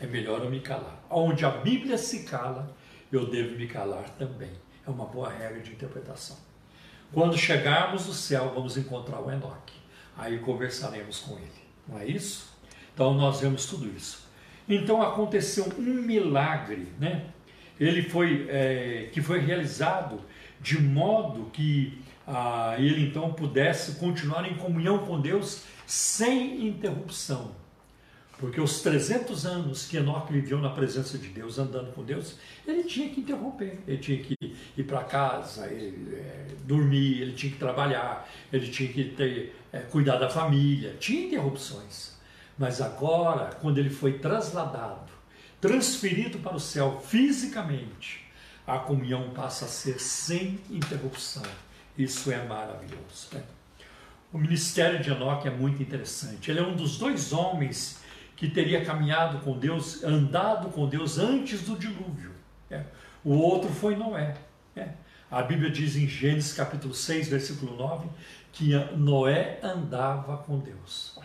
[0.00, 1.02] É melhor eu me calar.
[1.10, 2.74] Onde a Bíblia se cala,
[3.10, 4.52] eu devo me calar também.
[4.86, 6.36] É uma boa regra de interpretação.
[7.12, 9.74] Quando chegarmos no céu, vamos encontrar o Enoque.
[10.16, 11.50] Aí conversaremos com ele.
[11.88, 12.56] Não é isso?
[12.94, 14.26] Então nós vemos tudo isso.
[14.68, 17.26] Então aconteceu um milagre, né?
[17.78, 20.20] Ele foi é, que foi realizado
[20.60, 27.52] de modo que ah, ele então pudesse continuar em comunhão com Deus sem interrupção.
[28.38, 32.36] Porque os 300 anos que Enoque viveu na presença de Deus, andando com Deus,
[32.66, 34.36] ele tinha que interromper, ele tinha que
[34.76, 39.78] ir para casa, ele, é, dormir, ele tinha que trabalhar, ele tinha que ter, é,
[39.78, 42.14] cuidar da família, tinha interrupções.
[42.58, 45.12] Mas agora, quando ele foi trasladado,
[45.58, 48.26] transferido para o céu fisicamente,
[48.66, 51.42] a comunhão passa a ser sem interrupção.
[51.96, 53.28] Isso é maravilhoso.
[53.32, 53.42] Né?
[54.32, 56.50] O ministério de Enoque é muito interessante.
[56.50, 58.02] Ele é um dos dois homens
[58.36, 62.32] que teria caminhado com Deus, andado com Deus antes do dilúvio.
[62.70, 62.84] É.
[63.24, 64.36] O outro foi Noé.
[64.76, 64.90] É.
[65.30, 68.08] A Bíblia diz em Gênesis capítulo 6, versículo 9,
[68.52, 71.18] que Noé andava com Deus.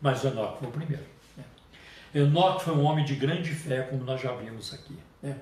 [0.00, 1.04] Mas Enoque foi o primeiro.
[1.38, 2.18] É.
[2.20, 4.98] Enoque foi um homem de grande fé, como nós já vimos aqui.
[5.22, 5.34] É.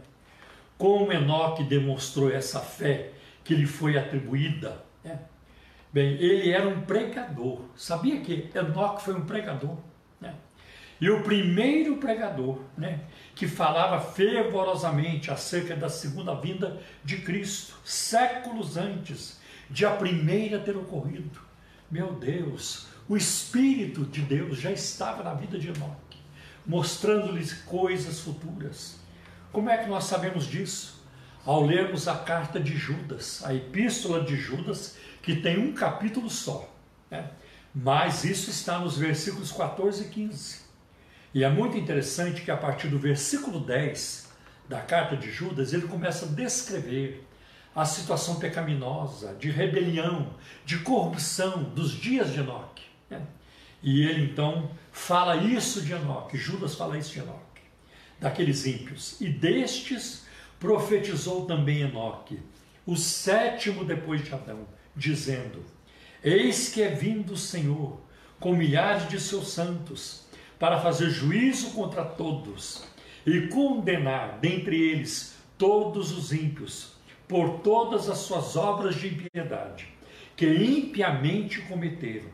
[0.77, 3.11] Como Enoque demonstrou essa fé
[3.49, 4.85] que lhe foi atribuída?
[5.03, 5.17] É.
[5.91, 7.63] Bem, ele era um pregador.
[7.75, 9.79] Sabia que Enoque foi um pregador?
[10.21, 10.35] Né?
[11.01, 13.01] E o primeiro pregador, né,
[13.35, 19.41] que falava fervorosamente acerca da segunda vinda de Cristo, séculos antes
[19.71, 21.41] de a primeira ter ocorrido.
[21.91, 26.19] Meu Deus, o Espírito de Deus já estava na vida de Enoque,
[26.67, 29.01] mostrando-lhes coisas futuras.
[29.51, 30.98] Como é que nós sabemos disso?
[31.49, 36.71] Ao lermos a carta de Judas, a epístola de Judas, que tem um capítulo só.
[37.11, 37.31] Né?
[37.75, 40.61] Mas isso está nos versículos 14 e 15.
[41.33, 44.29] E é muito interessante que a partir do versículo 10
[44.69, 47.27] da carta de Judas, ele começa a descrever
[47.75, 50.35] a situação pecaminosa, de rebelião,
[50.67, 52.85] de corrupção dos dias de Enoque.
[53.09, 53.23] Né?
[53.83, 57.63] E ele então fala isso de Enoque, Judas fala isso de Enoque,
[58.21, 59.19] daqueles ímpios.
[59.19, 60.28] E destes
[60.59, 62.41] profetizou também Enoque,
[62.87, 65.65] o sétimo depois de Adão, dizendo:
[66.23, 68.01] Eis que é vindo o Senhor
[68.41, 70.27] com milhares de seus santos
[70.59, 72.85] para fazer juízo contra todos
[73.27, 76.93] e condenar dentre eles todos os ímpios
[77.27, 79.89] por todas as suas obras de impiedade
[80.37, 82.31] que impiamente cometeram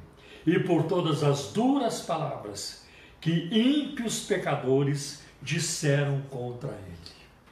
[0.47, 2.87] e por todas as duras palavras
[3.21, 6.69] que ímpios pecadores disseram contra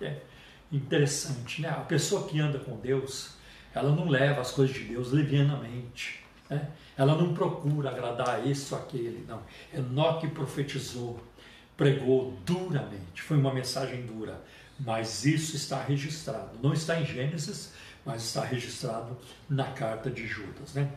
[0.00, 0.10] ele.
[0.10, 0.31] É
[0.72, 1.68] interessante, né?
[1.68, 3.34] A pessoa que anda com Deus,
[3.74, 6.24] ela não leva as coisas de Deus levianamente.
[6.48, 6.68] Né?
[6.96, 9.42] Ela não procura agradar isso ou aquele, não.
[9.72, 11.22] Enoque profetizou,
[11.76, 14.42] pregou duramente, foi uma mensagem dura,
[14.80, 16.58] mas isso está registrado.
[16.62, 17.72] Não está em Gênesis,
[18.04, 19.16] mas está registrado
[19.48, 20.74] na carta de Judas.
[20.74, 20.90] Né?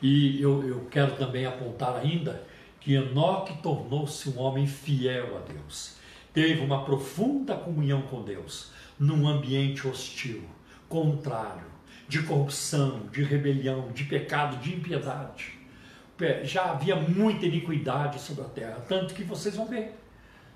[0.00, 2.42] E eu, eu quero também apontar ainda
[2.80, 5.95] que Enoque tornou-se um homem fiel a Deus.
[6.36, 10.42] Teve uma profunda comunhão com Deus, num ambiente hostil,
[10.86, 11.64] contrário
[12.06, 15.54] de corrupção, de rebelião, de pecado, de impiedade.
[16.42, 19.98] Já havia muita iniquidade sobre a terra, tanto que vocês vão ver.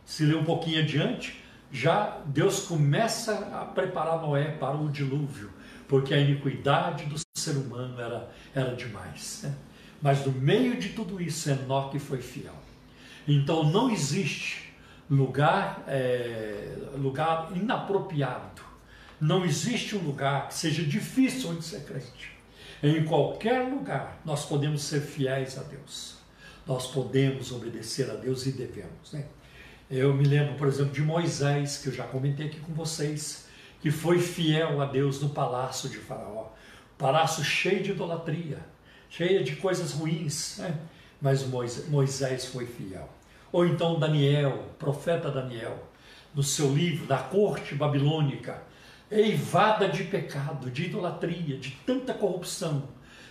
[0.04, 5.50] Se ler um pouquinho adiante, já Deus começa a preparar Noé para o dilúvio,
[5.88, 9.44] porque a iniquidade do ser humano era, era demais.
[9.44, 9.54] Né?
[10.02, 12.52] Mas no meio de tudo isso, Enoque foi fiel.
[13.26, 14.69] Então não existe
[15.10, 18.70] lugar, é, lugar inapropriado
[19.20, 22.38] não existe um lugar que seja difícil onde ser crente.
[22.82, 26.16] Em qualquer lugar nós podemos ser fiéis a Deus.
[26.66, 29.12] Nós podemos obedecer a Deus e devemos.
[29.12, 29.26] Né?
[29.90, 33.46] Eu me lembro, por exemplo, de Moisés, que eu já comentei aqui com vocês,
[33.82, 36.52] que foi fiel a Deus no palácio de Faraó.
[36.96, 38.58] Palácio cheio de idolatria,
[39.10, 40.56] cheio de coisas ruins.
[40.58, 40.78] Né?
[41.20, 41.44] Mas
[41.88, 43.08] Moisés foi fiel.
[43.52, 45.88] Ou então Daniel, profeta Daniel,
[46.34, 48.62] no seu livro, da corte babilônica,
[49.10, 52.88] eivada de pecado, de idolatria, de tanta corrupção.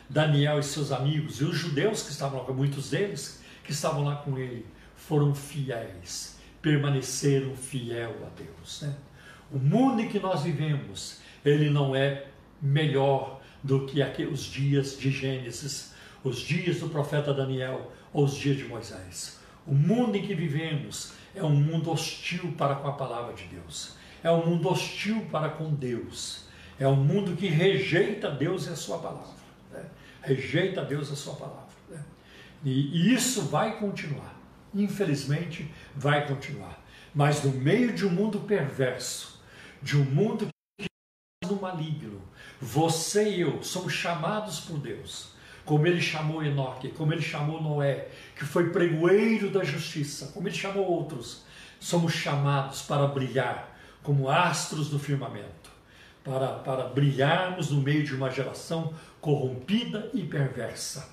[0.09, 4.15] Daniel e seus amigos, e os judeus que estavam lá, muitos deles que estavam lá
[4.15, 4.65] com ele,
[4.95, 8.81] foram fiéis, permaneceram fiel a Deus.
[8.81, 8.95] Né?
[9.51, 12.25] O mundo em que nós vivemos, ele não é
[12.61, 15.93] melhor do que os dias de Gênesis,
[16.23, 19.38] os dias do profeta Daniel ou os dias de Moisés.
[19.69, 23.99] O mundo em que vivemos é um mundo hostil para com a palavra de Deus
[24.23, 26.45] é um mundo hostil para com Deus.
[26.79, 29.39] É um mundo que rejeita Deus e a sua palavra.
[29.71, 29.85] Né?
[30.21, 31.69] Rejeita Deus e a sua palavra.
[31.89, 32.03] Né?
[32.63, 34.35] E, e isso vai continuar.
[34.73, 36.83] Infelizmente, vai continuar.
[37.13, 39.41] Mas no meio de um mundo perverso,
[39.81, 40.47] de um mundo
[40.77, 40.87] que
[41.45, 42.21] no maligno,
[42.61, 45.33] você e eu somos chamados por Deus,
[45.69, 50.55] como ele chamou Enoque, como ele chamou Noé, que foi pregoeiro da justiça, como ele
[50.55, 51.43] chamou outros,
[51.79, 55.69] somos chamados para brilhar como astros do firmamento,
[56.23, 61.07] para, para brilharmos no meio de uma geração corrompida e perversa.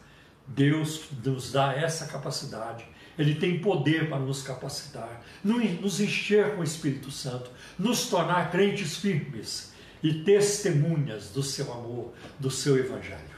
[0.46, 2.86] Deus nos dá essa capacidade.
[3.18, 8.96] Ele tem poder para nos capacitar, nos encher com o Espírito Santo, nos tornar crentes
[8.96, 13.35] firmes e testemunhas do seu amor, do seu Evangelho.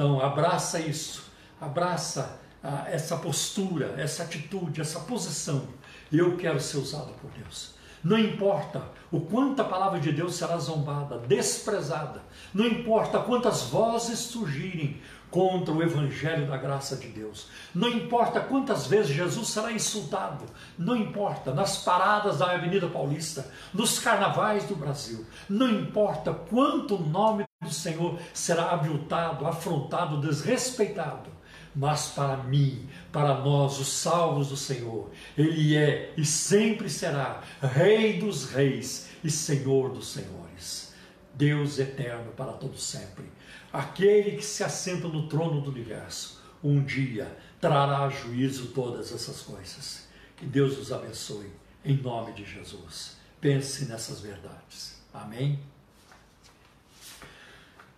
[0.00, 1.24] Então, abraça isso,
[1.60, 5.68] abraça ah, essa postura, essa atitude, essa posição.
[6.10, 7.74] Eu quero ser usado por Deus.
[8.02, 8.82] Não importa
[9.12, 12.22] o quanto a palavra de Deus será zombada, desprezada.
[12.54, 17.48] Não importa quantas vozes surgirem contra o evangelho da graça de Deus.
[17.74, 20.46] Não importa quantas vezes Jesus será insultado.
[20.78, 25.26] Não importa nas paradas da Avenida Paulista, nos carnavais do Brasil.
[25.46, 31.30] Não importa quanto o nome do Senhor será aviltado, afrontado, desrespeitado
[31.74, 38.18] mas para mim, para nós, os salvos do Senhor, Ele é e sempre será Rei
[38.18, 40.92] dos Reis e Senhor dos Senhores,
[41.34, 43.24] Deus eterno para todos sempre,
[43.72, 49.42] aquele que se assenta no trono do universo, um dia trará a juízo todas essas
[49.42, 50.08] coisas.
[50.36, 51.50] Que Deus os abençoe,
[51.84, 53.16] em nome de Jesus.
[53.40, 55.00] Pense nessas verdades.
[55.12, 55.60] Amém?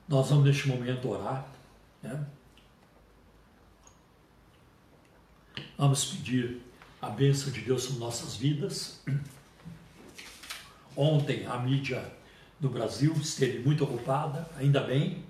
[0.08, 1.46] Nós vamos neste momento orar.
[2.02, 2.26] Né?
[5.78, 6.60] Vamos pedir
[7.00, 9.02] a bênção de Deus sobre nossas vidas.
[10.96, 12.12] Ontem a mídia
[12.60, 15.24] no Brasil esteve muito ocupada, ainda bem,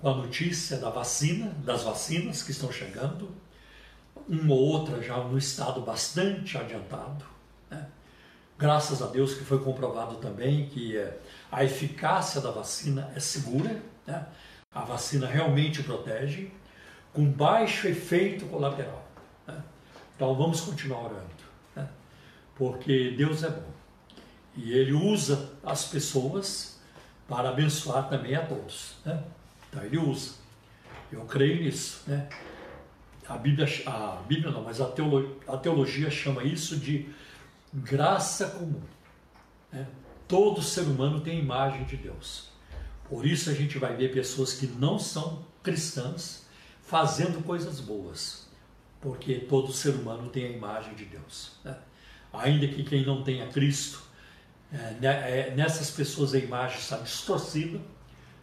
[0.00, 3.30] com a notícia da vacina, das vacinas que estão chegando,
[4.28, 7.24] uma ou outra já no estado bastante adiantado.
[7.70, 7.86] Né?
[8.58, 11.18] Graças a Deus que foi comprovado também que eh,
[11.50, 14.26] a eficácia da vacina é segura, né?
[14.74, 16.50] a vacina realmente protege,
[17.12, 19.06] com baixo efeito colateral.
[20.16, 21.30] Então vamos continuar orando,
[21.76, 21.88] né?
[22.56, 23.70] porque Deus é bom
[24.56, 26.80] e Ele usa as pessoas
[27.28, 28.96] para abençoar também a todos.
[29.04, 29.22] Né?
[29.68, 30.32] Então Ele usa.
[31.12, 32.02] Eu creio nisso.
[32.08, 32.28] Né?
[33.28, 37.08] A Bíblia, a Bíblia não, mas a teologia, a teologia chama isso de
[37.72, 38.82] graça comum.
[39.70, 39.86] Né?
[40.26, 42.50] Todo ser humano tem imagem de Deus.
[43.08, 46.46] Por isso a gente vai ver pessoas que não são cristãs
[46.82, 48.48] fazendo coisas boas
[49.00, 51.52] porque todo ser humano tem a imagem de Deus.
[51.64, 51.76] Né?
[52.32, 54.02] Ainda que quem não tenha Cristo,
[54.72, 57.80] é, né, é, nessas pessoas a imagem está distorcida,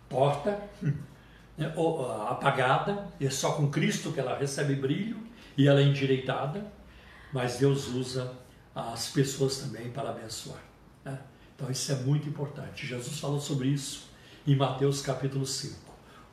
[0.09, 0.59] torta,
[1.57, 5.17] né, ou, apagada, é só com Cristo que ela recebe brilho
[5.57, 6.65] e ela é endireitada,
[7.31, 8.33] mas Deus usa
[8.73, 10.61] as pessoas também para abençoar.
[11.03, 11.19] Né?
[11.55, 12.85] Então isso é muito importante.
[12.85, 14.09] Jesus falou sobre isso
[14.45, 15.75] em Mateus capítulo 5.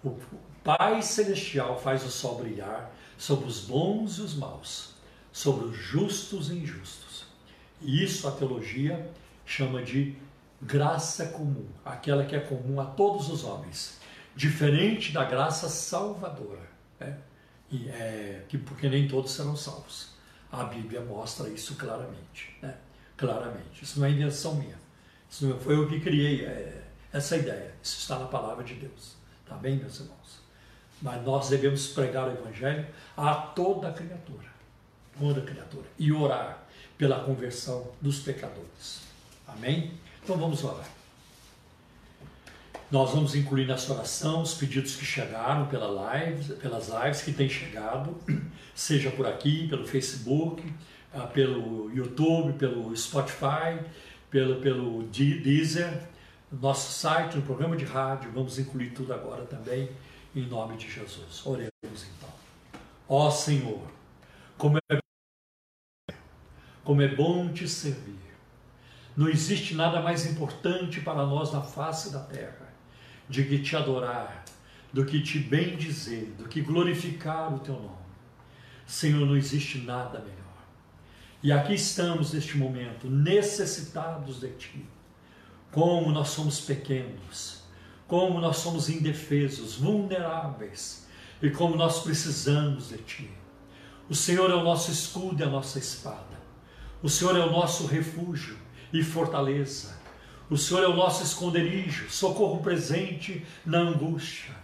[0.04, 0.18] O
[0.62, 4.94] Pai Celestial faz o sol brilhar sobre os bons e os maus,
[5.32, 7.26] sobre os justos e injustos.
[7.80, 9.10] E isso a teologia
[9.46, 10.14] chama de
[10.60, 13.98] graça comum, aquela que é comum a todos os homens,
[14.36, 16.68] diferente da graça salvadora,
[17.00, 17.18] né?
[17.70, 20.12] e é, que, porque nem todos serão salvos.
[20.50, 22.76] A Bíblia mostra isso claramente, né?
[23.16, 23.82] claramente.
[23.82, 24.78] Isso não é invenção minha,
[25.30, 26.81] isso não foi eu que criei é,
[27.12, 29.16] essa ideia, isso está na palavra de Deus.
[29.46, 30.40] Tá bem, meus irmãos?
[31.00, 32.86] Mas nós devemos pregar o Evangelho
[33.16, 34.48] a toda criatura,
[35.18, 36.62] toda criatura, e orar
[36.96, 39.00] pela conversão dos pecadores.
[39.46, 39.92] Amém?
[40.22, 40.88] Então vamos orar.
[42.90, 47.48] Nós vamos incluir nessa oração os pedidos que chegaram pela live, pelas lives que têm
[47.48, 48.16] chegado,
[48.74, 50.62] seja por aqui, pelo Facebook,
[51.12, 53.78] ah, pelo YouTube, pelo Spotify,
[54.30, 56.11] pelo, pelo Deezer,
[56.52, 59.90] nosso site, no programa de rádio, vamos incluir tudo agora também
[60.34, 61.44] em nome de Jesus.
[61.46, 62.30] Oremos então.
[63.08, 63.82] Ó Senhor,
[64.56, 64.98] como é,
[66.84, 68.20] como é bom te servir.
[69.16, 72.72] Não existe nada mais importante para nós na face da terra
[73.28, 74.44] de que te adorar,
[74.92, 78.02] do que te bendizer, do que glorificar o teu nome.
[78.86, 80.42] Senhor, não existe nada melhor.
[81.42, 84.86] E aqui estamos neste momento, necessitados de ti.
[85.72, 87.62] Como nós somos pequenos
[88.12, 91.06] como nós somos indefesos, vulneráveis
[91.40, 93.30] e como nós precisamos de Ti.
[94.06, 96.38] O Senhor é o nosso escudo e a nossa espada.
[97.02, 98.58] O Senhor é o nosso refúgio
[98.92, 99.98] e fortaleza.
[100.50, 104.54] O Senhor é o nosso esconderijo, socorro presente na angústia.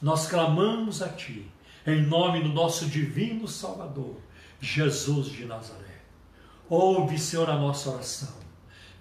[0.00, 1.50] Nós clamamos a Ti,
[1.84, 4.20] em nome do nosso divino Salvador,
[4.60, 6.02] Jesus de Nazaré.
[6.68, 8.41] Ouve, Senhor, a nossa oração.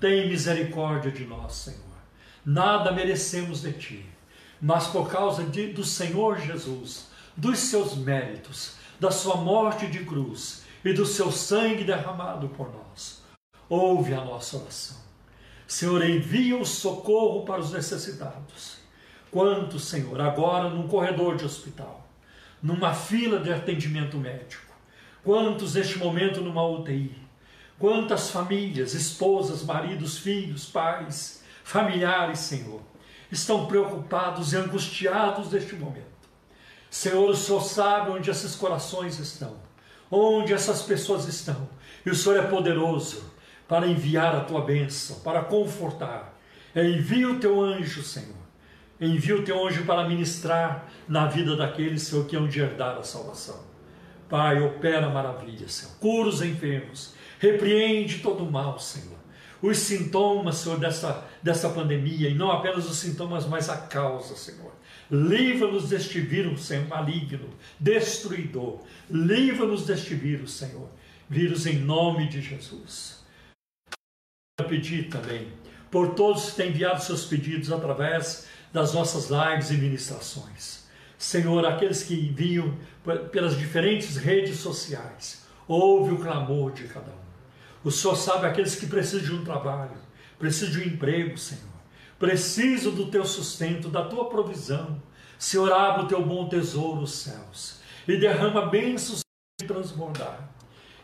[0.01, 1.79] Tem misericórdia de nós, Senhor.
[2.43, 4.05] Nada merecemos de ti,
[4.59, 10.63] mas por causa de, do Senhor Jesus, dos seus méritos, da sua morte de cruz
[10.83, 13.21] e do seu sangue derramado por nós,
[13.69, 14.97] ouve a nossa oração.
[15.67, 18.77] Senhor, envia o socorro para os necessitados.
[19.29, 22.09] Quantos, Senhor, agora num corredor de hospital,
[22.61, 24.73] numa fila de atendimento médico,
[25.23, 27.20] quantos neste momento numa UTI,
[27.81, 32.79] quantas famílias, esposas, maridos, filhos, pais, familiares, Senhor,
[33.31, 36.05] estão preocupados e angustiados neste momento.
[36.91, 39.55] Senhor, o Senhor sabe onde esses corações estão,
[40.11, 41.67] onde essas pessoas estão,
[42.05, 43.23] e o Senhor é poderoso
[43.67, 46.37] para enviar a tua bênção, para confortar.
[46.75, 48.41] Envia o teu anjo, Senhor.
[48.99, 53.03] Envia o teu anjo para ministrar na vida daqueles, Senhor, que hão de herdar a
[53.03, 53.59] salvação.
[54.29, 55.95] Pai, opera maravilhas, Senhor.
[55.99, 57.19] Cura os enfermos.
[57.41, 59.17] Repreende todo o mal, Senhor.
[59.63, 64.71] Os sintomas, Senhor, dessa, dessa pandemia, e não apenas os sintomas, mas a causa, Senhor.
[65.09, 68.83] Livra-nos deste vírus, Senhor, maligno, destruidor.
[69.09, 70.87] Livra-nos deste vírus, Senhor.
[71.27, 73.23] Vírus em nome de Jesus.
[74.59, 75.51] Eu pedir também
[75.89, 80.85] por todos que têm enviado seus pedidos através das nossas lives e ministrações.
[81.17, 82.77] Senhor, aqueles que enviam
[83.31, 87.30] pelas diferentes redes sociais, ouve o clamor de cada um.
[87.83, 89.97] O Senhor sabe aqueles que precisam de um trabalho,
[90.37, 91.71] precisam de um emprego, Senhor.
[92.19, 95.01] Precisam do teu sustento, da tua provisão.
[95.39, 99.21] Senhor, abre o teu bom tesouro, os céus, e derrama bênçãos
[99.59, 100.49] de transbordar.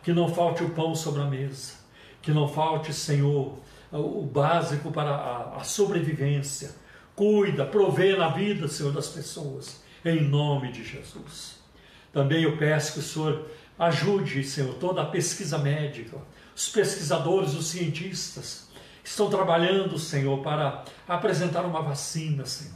[0.03, 1.73] Que não falte o pão sobre a mesa,
[2.21, 3.57] que não falte, Senhor,
[3.91, 6.75] o básico para a, a sobrevivência.
[7.15, 11.57] Cuida, provê na vida, Senhor, das pessoas, em nome de Jesus.
[12.13, 13.47] Também eu peço que o Senhor
[13.77, 16.17] ajude, Senhor, toda a pesquisa médica,
[16.57, 18.67] os pesquisadores, os cientistas,
[19.03, 22.73] estão trabalhando, Senhor, para apresentar uma vacina, Senhor.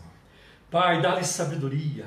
[0.70, 2.06] Pai, dá-lhes sabedoria,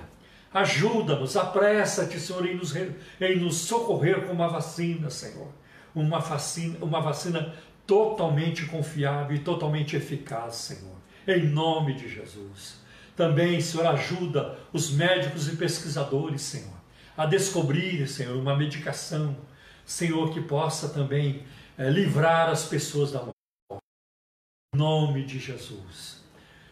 [0.53, 5.49] ajuda-nos, apressa-te, Senhor, em nos, em nos socorrer com uma vacina, Senhor.
[5.93, 7.53] Uma vacina, uma vacina
[7.85, 10.95] totalmente confiável e totalmente eficaz, Senhor.
[11.27, 12.77] Em nome de Jesus.
[13.17, 16.75] Também, Senhor, ajuda os médicos e pesquisadores, Senhor,
[17.17, 19.37] a descobrirem, Senhor, uma medicação,
[19.85, 21.43] Senhor, que possa também
[21.77, 23.35] é, livrar as pessoas da morte.
[24.75, 26.23] Em nome de Jesus.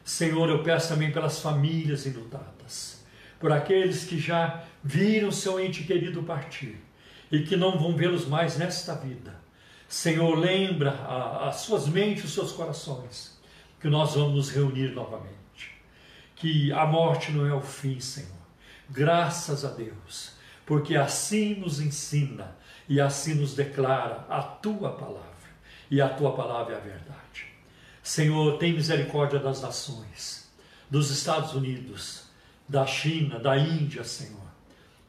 [0.04, 3.04] Senhor, eu peço também pelas famílias enlutadas,
[3.38, 6.80] por aqueles que já viram seu ente querido partir
[7.30, 9.40] e que não vão vê-los mais nesta vida.
[9.88, 10.90] Senhor, lembra
[11.46, 13.38] as suas mentes, os seus corações,
[13.80, 15.32] que nós vamos nos reunir novamente.
[16.34, 18.30] Que a morte não é o fim, Senhor.
[18.88, 20.32] Graças a Deus,
[20.66, 22.56] porque assim nos ensina
[22.92, 25.22] e assim nos declara a tua palavra.
[25.90, 27.46] E a tua palavra é a verdade.
[28.02, 30.52] Senhor, tem misericórdia das nações,
[30.90, 32.24] dos Estados Unidos,
[32.68, 34.46] da China, da Índia, Senhor,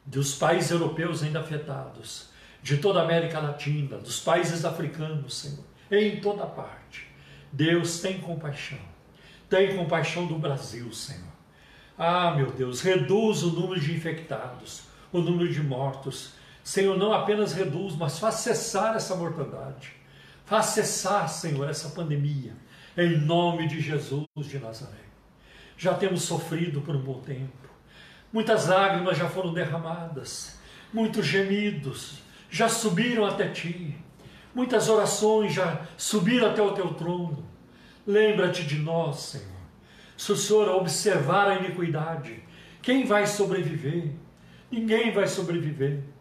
[0.02, 2.30] dos países europeus ainda afetados
[2.62, 7.06] de toda a América Latina, dos países africanos, Senhor, em toda parte.
[7.52, 8.80] Deus tem compaixão.
[9.50, 11.34] Tem compaixão do Brasil, Senhor.
[11.98, 16.32] Ah, meu Deus, reduz o número de infectados, o número de mortos.
[16.64, 19.92] Senhor, não apenas reduz, mas faz cessar essa mortandade.
[20.46, 22.56] Faz cessar, Senhor, essa pandemia.
[22.96, 25.04] Em nome de Jesus de Nazaré.
[25.76, 27.68] Já temos sofrido por um bom tempo.
[28.32, 30.58] Muitas lágrimas já foram derramadas.
[30.90, 33.94] Muitos gemidos, já subiram até ti,
[34.54, 37.44] muitas orações já subiram até o teu trono.
[38.06, 39.48] Lembra-te de nós, Senhor.
[40.16, 42.42] Se o Senhor observar a iniquidade,
[42.80, 44.12] quem vai sobreviver?
[44.70, 46.14] Ninguém vai sobreviver.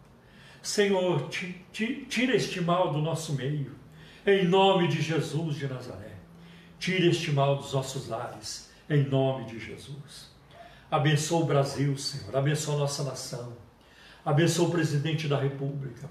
[0.64, 3.76] Senhor, tira este mal do nosso meio,
[4.26, 6.14] em nome de Jesus de Nazaré.
[6.80, 10.32] Tira este mal dos nossos lares, em nome de Jesus.
[10.90, 12.36] Abençoa o Brasil, Senhor.
[12.36, 13.54] Abençoa a nossa nação.
[14.26, 16.10] Abençoa o presidente da República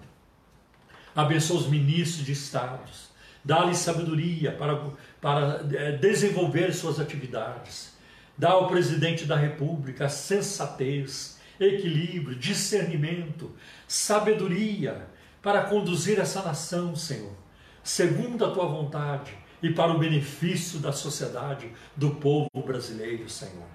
[1.15, 3.11] abençoa os ministros de estados,
[3.45, 4.91] dá-lhes sabedoria para,
[5.21, 7.93] para é, desenvolver suas atividades,
[8.37, 13.51] dá ao presidente da república sensatez, equilíbrio, discernimento,
[13.87, 15.07] sabedoria
[15.41, 17.35] para conduzir essa nação, Senhor,
[17.83, 19.33] segundo a tua vontade
[19.63, 23.67] e para o benefício da sociedade, do povo brasileiro, Senhor.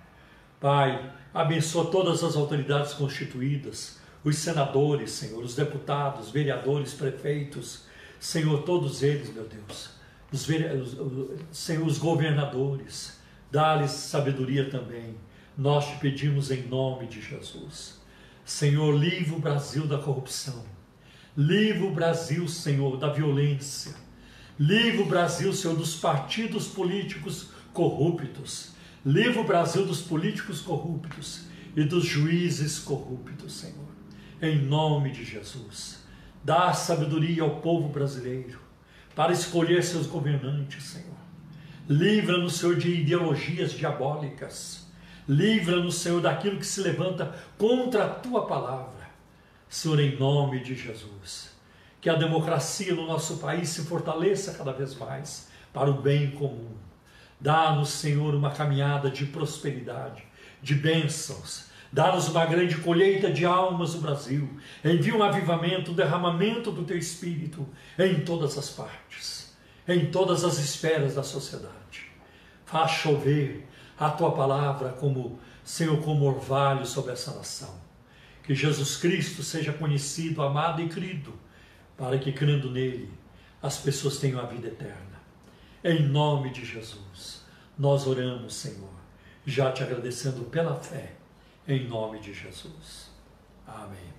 [0.60, 7.86] Pai, abençoa todas as autoridades constituídas, os senadores, Senhor, os deputados, vereadores, prefeitos,
[8.20, 9.92] Senhor, todos eles, meu Deus,
[10.32, 13.20] os, os, Senhor, os governadores,
[13.52, 15.16] dá-lhes sabedoria também.
[15.58, 18.00] Nós te pedimos em nome de Jesus.
[18.46, 20.64] Senhor, livre o Brasil da corrupção.
[21.36, 23.96] Livre o Brasil, Senhor, da violência.
[24.60, 28.74] Livre o Brasil, Senhor, dos partidos políticos corruptos.
[29.06, 31.46] Livre o Brasil dos políticos corruptos
[31.76, 33.88] e dos juízes corruptos, Senhor
[34.42, 36.04] em nome de Jesus.
[36.44, 38.60] Dá sabedoria ao povo brasileiro
[39.16, 41.18] para escolher seus governantes, Senhor.
[41.90, 44.87] Livra-nos, Senhor, de ideologias diabólicas.
[45.28, 49.08] Livra-nos, Senhor, daquilo que se levanta contra a tua palavra.
[49.70, 51.56] Senhor, em nome de Jesus.
[52.00, 56.76] Que a democracia no nosso país se fortaleça cada vez mais para o bem comum.
[57.40, 60.24] Dá-nos, Senhor, uma caminhada de prosperidade,
[60.62, 64.50] de bênçãos, Dá-nos uma grande colheita de almas no Brasil.
[64.84, 67.68] Envia um avivamento, um derramamento do teu Espírito
[67.98, 69.56] em todas as partes.
[69.90, 72.12] em todas as esferas da sociedade.
[72.66, 73.66] Faz chover
[74.00, 77.76] a tua palavra como Senhor, como orvalho sobre essa nação.
[78.44, 81.34] Que Jesus Cristo seja conhecido, amado e querido,
[81.98, 83.12] para que crendo nele
[83.62, 85.18] as pessoas tenham a vida eterna.
[85.84, 87.44] Em nome de Jesus,
[87.78, 88.90] nós oramos, Senhor,
[89.46, 91.14] já te agradecendo pela fé,
[91.68, 93.10] em nome de Jesus.
[93.68, 94.14] Amém.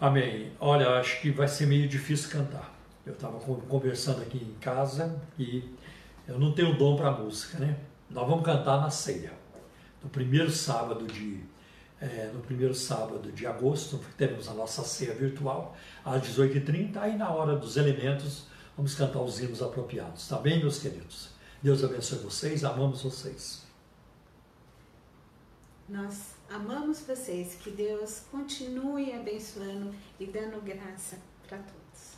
[0.00, 0.52] Amém.
[0.58, 2.74] Olha, acho que vai ser meio difícil cantar.
[3.06, 5.62] Eu estava conversando aqui em casa e
[6.26, 7.76] eu não tenho dom para música, né?
[8.10, 9.32] Nós vamos cantar na ceia.
[10.02, 11.42] No primeiro sábado de
[12.00, 15.74] é, no primeiro sábado de agosto, teremos a nossa ceia virtual
[16.04, 18.46] às 18h30, aí na hora dos elementos
[18.76, 20.28] vamos cantar os hinos apropriados.
[20.28, 21.30] Tá bem, meus queridos?
[21.62, 23.62] Deus abençoe vocês, amamos vocês.
[25.88, 32.14] Nós amamos vocês, que Deus continue abençoando e dando graça para todos.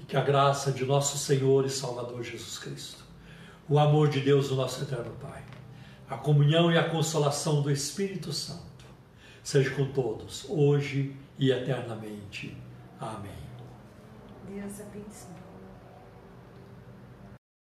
[0.00, 3.04] E que a graça de nosso Senhor e Salvador Jesus Cristo,
[3.68, 5.44] o amor de Deus, o nosso eterno Pai,
[6.08, 8.84] a comunhão e a consolação do Espírito Santo,
[9.42, 12.56] seja com todos, hoje e eternamente.
[12.98, 13.30] Amém.
[14.48, 15.37] Deus abençoe.